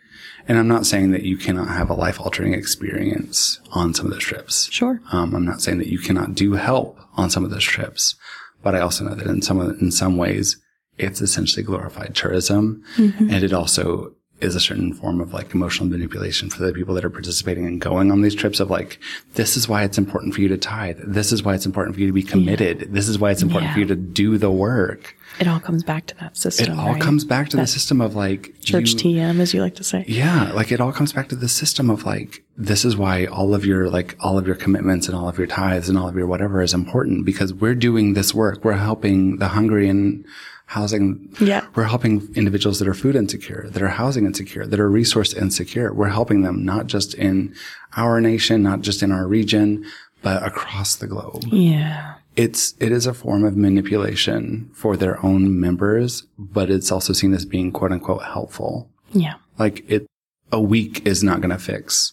[0.49, 4.12] and I'm not saying that you cannot have a life altering experience on some of
[4.12, 4.68] those trips.
[4.72, 5.01] Sure.
[5.12, 8.14] Um, I'm not saying that you cannot do help on some of those trips,
[8.62, 10.56] but I also know that in some in some ways,
[10.98, 13.30] it's essentially glorified tourism, mm-hmm.
[13.30, 17.05] and it also is a certain form of like emotional manipulation for the people that
[17.05, 18.99] are participating and going on these trips of like,
[19.34, 20.99] this is why it's important for you to tithe.
[21.03, 22.93] This is why it's important for you to be committed.
[22.93, 23.74] This is why it's important Yeah.
[23.74, 25.16] for you to do the work.
[25.40, 26.72] It all comes back to that system.
[26.74, 27.01] It all right?
[27.01, 30.05] comes back to the system of like church you- TM, as you like to say.
[30.07, 33.55] Yeah, like it all comes back to the system of like this is why all
[33.55, 36.16] of your like all of your commitments and all of your tithes and all of
[36.16, 38.62] your whatever is important because we're doing this work.
[38.62, 40.22] We're helping the hungry and
[40.76, 41.28] housing.
[41.40, 41.66] Yeah.
[41.74, 45.92] We're helping individuals that are food insecure, that are housing insecure, that are resource insecure.
[45.92, 47.54] We're helping them not just in
[47.96, 49.84] our nation, not just in our region,
[50.22, 52.14] but across the globe Yeah.
[52.36, 57.34] it's it is a form of manipulation for their own members, but it's also seen
[57.34, 58.88] as being quote unquote helpful.
[59.12, 59.34] Yeah.
[59.58, 60.06] Like it,
[60.50, 62.12] a week is not going to fix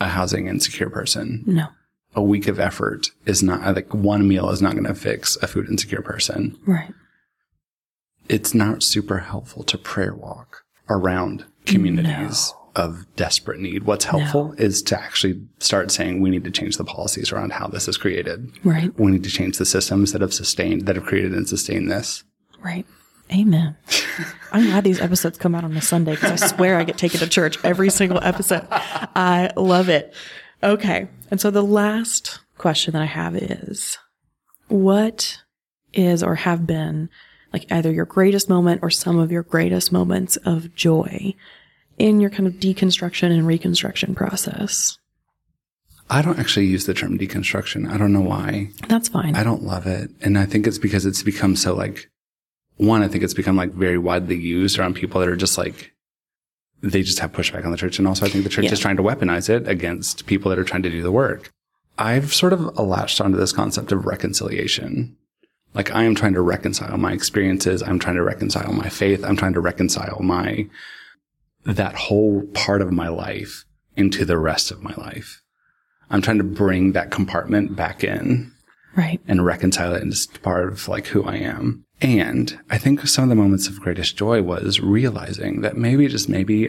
[0.00, 1.42] a housing insecure person.
[1.46, 1.66] No.
[2.14, 5.46] A week of effort is not like one meal is not going to fix a
[5.46, 6.56] food insecure person.
[6.66, 6.92] Right.
[8.30, 13.82] It's not super helpful to prayer walk around communities of desperate need.
[13.82, 17.66] What's helpful is to actually start saying we need to change the policies around how
[17.66, 18.52] this is created.
[18.62, 18.96] Right.
[18.96, 22.22] We need to change the systems that have sustained, that have created and sustained this.
[22.60, 22.86] Right.
[23.32, 23.76] Amen.
[24.52, 27.18] I'm glad these episodes come out on a Sunday because I swear I get taken
[27.18, 28.64] to church every single episode.
[28.70, 30.14] I love it.
[30.62, 31.08] Okay.
[31.32, 33.98] And so the last question that I have is
[34.68, 35.42] what
[35.92, 37.08] is or have been
[37.52, 41.34] like either your greatest moment or some of your greatest moments of joy
[41.98, 44.98] in your kind of deconstruction and reconstruction process?
[46.08, 47.88] I don't actually use the term deconstruction.
[47.90, 48.70] I don't know why.
[48.88, 49.36] That's fine.
[49.36, 50.10] I don't love it.
[50.20, 52.10] And I think it's because it's become so like,
[52.78, 55.92] one, I think it's become like very widely used around people that are just like,
[56.82, 57.98] they just have pushback on the church.
[57.98, 58.72] And also I think the church Yeah.
[58.72, 61.52] is trying to weaponize it against people that are trying to do the work.
[61.98, 65.16] I've sort of latched onto this concept of reconciliation.
[65.74, 67.82] Like I am trying to reconcile my experiences.
[67.82, 69.24] I'm trying to reconcile my faith.
[69.24, 70.68] I'm trying to reconcile my,
[71.64, 73.64] that whole part of my life
[73.96, 75.42] into the rest of my life.
[76.10, 78.52] I'm trying to bring that compartment back in
[78.96, 79.20] right.
[79.28, 81.84] and reconcile it into part of like who I am.
[82.00, 86.28] And I think some of the moments of greatest joy was realizing that maybe just
[86.28, 86.68] maybe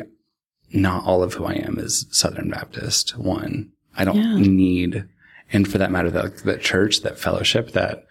[0.74, 3.18] not all of who I am is Southern Baptist.
[3.18, 4.36] One, I don't Yeah.
[4.38, 5.06] need,
[5.52, 8.06] and for that matter, that, that church, that fellowship, that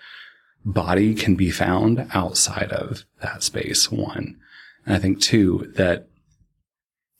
[0.64, 3.90] body can be found outside of that space.
[3.90, 4.36] One.
[4.86, 6.08] And I think two, that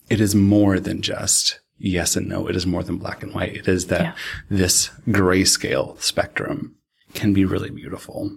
[0.08, 2.46] it is more than just yes and no.
[2.48, 3.56] It is more than black and white.
[3.56, 4.14] It is that Yeah.
[4.50, 6.74] this grayscale spectrum
[7.14, 8.36] can be really beautiful.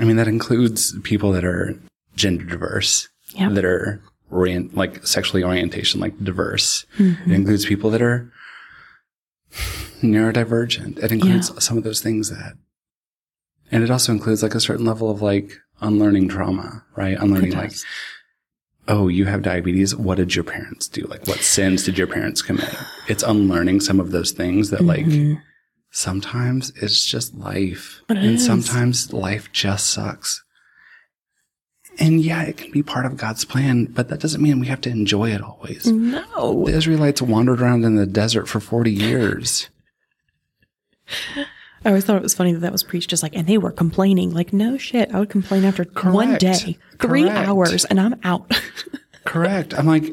[0.00, 1.78] I mean, that includes people that are
[2.16, 3.50] gender diverse, Yeah.
[3.50, 4.00] that are
[4.30, 6.86] orient, like sexually orientation, like diverse.
[6.98, 7.30] Mm-hmm.
[7.30, 8.32] It includes people that are
[10.02, 11.02] neurodivergent.
[11.02, 12.54] It includes some of those things that,
[13.74, 15.52] and it also includes like a certain level of like
[15.82, 17.18] unlearning trauma, right?
[17.20, 17.72] Unlearning like,
[18.88, 19.94] oh, you have diabetes.
[19.96, 21.02] What did your parents do?
[21.02, 22.72] Like, what sins did your parents commit?
[23.08, 25.42] It's unlearning some of those things that like Mhm.
[25.90, 28.00] sometimes it's just life.
[28.08, 28.46] It and is.
[28.46, 30.42] sometimes life just sucks.
[31.98, 34.80] And yeah, it can be part of God's plan, but that doesn't mean we have
[34.82, 35.86] to enjoy it always.
[35.86, 36.64] No.
[36.66, 39.68] The Israelites wandered around in the desert for 40 years.
[41.84, 43.70] I always thought it was funny that that was preached just like, and they were
[43.70, 44.32] complaining.
[44.32, 45.14] Like, no shit.
[45.14, 47.48] I would complain after one day, three Correct.
[47.48, 48.50] hours, and I'm out.
[49.24, 49.74] Correct.
[49.74, 50.04] I'm like,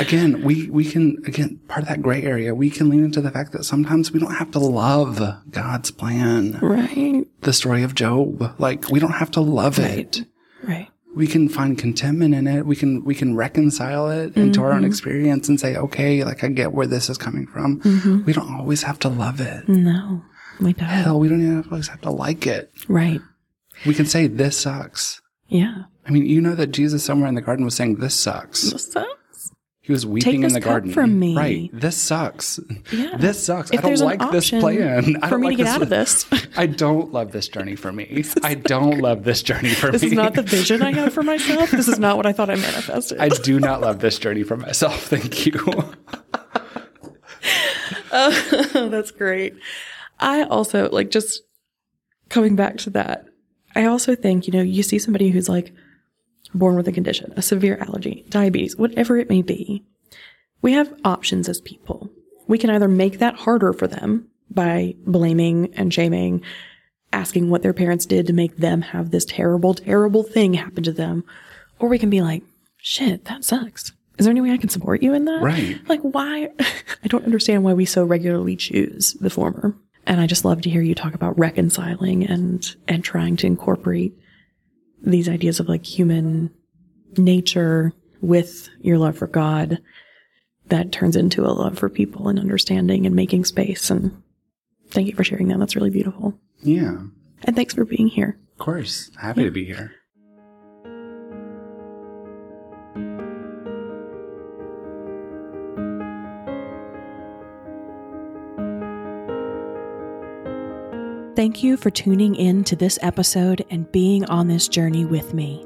[0.00, 3.30] again, we, we can, again, part of that gray area, we can lean into the
[3.30, 6.58] fact that sometimes we don't have to love God's plan.
[6.60, 7.26] right.
[7.42, 8.54] The story of Job.
[8.58, 10.24] Like, we don't have to love it.
[10.62, 10.88] Right.
[11.14, 12.66] we can find contentment in it.
[12.66, 14.86] We can we can reconcile it into our own mm-hmm.
[14.86, 17.80] experience and say, okay, like I get where this is coming from.
[17.80, 18.24] Mm-hmm.
[18.24, 19.68] We don't always have to love it.
[19.68, 20.22] No,
[20.60, 20.88] we don't.
[20.88, 22.70] Hell, we don't even always have to like it.
[22.88, 23.20] Right.
[23.86, 25.20] We can say this sucks.
[25.48, 25.84] Yeah.
[26.06, 28.70] I mean, you know that Jesus somewhere in the garden was saying this sucks.
[28.70, 29.10] This sucks.
[29.82, 30.92] He was weeping in this the garden.
[30.92, 31.34] from me.
[31.36, 31.70] Right.
[31.72, 32.60] This sucks.
[32.92, 33.16] Yeah.
[33.18, 33.70] This sucks.
[33.72, 35.16] if I don't like this plan.
[35.22, 37.74] I for don't me like to get out of this, I don't love this journey
[37.76, 38.22] for me.
[38.42, 40.08] I don't love this journey for this me.
[40.10, 41.70] This is not the vision I have for myself.
[41.70, 43.18] This is not what I thought I manifested.
[43.18, 45.06] I do not love this journey for myself.
[45.06, 45.54] Thank you.
[48.12, 49.54] Oh, that's great.
[50.20, 51.42] I also like just
[52.28, 53.26] coming back to that.
[53.74, 55.72] I also think, you know, you see somebody who's like
[56.54, 59.84] born with a condition, a severe allergy, diabetes, whatever it may be.
[60.62, 62.10] We have options as people.
[62.46, 66.42] We can either make that harder for them by blaming and shaming,
[67.12, 70.92] asking what their parents did to make them have this terrible, terrible thing happen to
[70.92, 71.24] them.
[71.78, 72.42] Or we can be like,
[72.76, 73.92] shit, that sucks.
[74.18, 75.40] Is there any way I can support you in that?
[75.40, 75.78] Right.
[75.88, 76.50] Like, why?
[77.04, 79.74] I don't understand why we so regularly choose the former.
[80.06, 84.14] And I just love to hear you talk about reconciling and, and trying to incorporate
[85.02, 86.50] these ideas of like human
[87.16, 89.80] nature, with your love for God
[90.66, 93.90] that turns into a love for people and understanding and making space.
[93.90, 94.22] And
[94.90, 95.58] thank you for sharing that.
[95.58, 96.38] That's really beautiful.
[96.62, 96.98] Yeah.
[97.44, 98.38] And thanks for being here.
[98.52, 99.10] Of course.
[99.18, 99.92] Happy to be here.
[111.36, 115.64] Thank you for tuning in to this episode and being on this journey with me.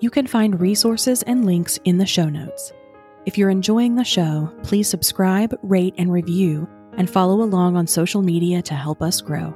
[0.00, 2.72] You can find resources and links in the show notes.
[3.26, 6.66] If you're enjoying the show, please subscribe, rate, and review,
[6.96, 9.54] and follow along on social media to help us grow.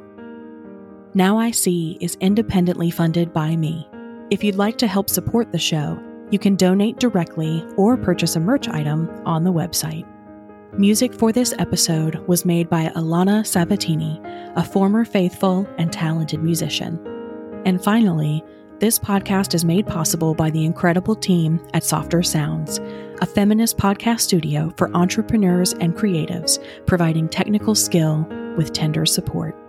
[1.14, 3.88] Now I See is independently funded by me.
[4.28, 5.98] If you'd like to help support the show,
[6.30, 10.06] you can donate directly or purchase a merch item on the website.
[10.78, 14.18] Music for this episode was made by Alana Sabatini,
[14.56, 16.98] a former faithful and talented musician.
[17.66, 18.42] And finally,
[18.78, 22.78] this podcast is made possible by the incredible team at Softer Sounds,
[23.20, 29.61] a feminist podcast studio for entrepreneurs and creatives, providing technical skill with tender support.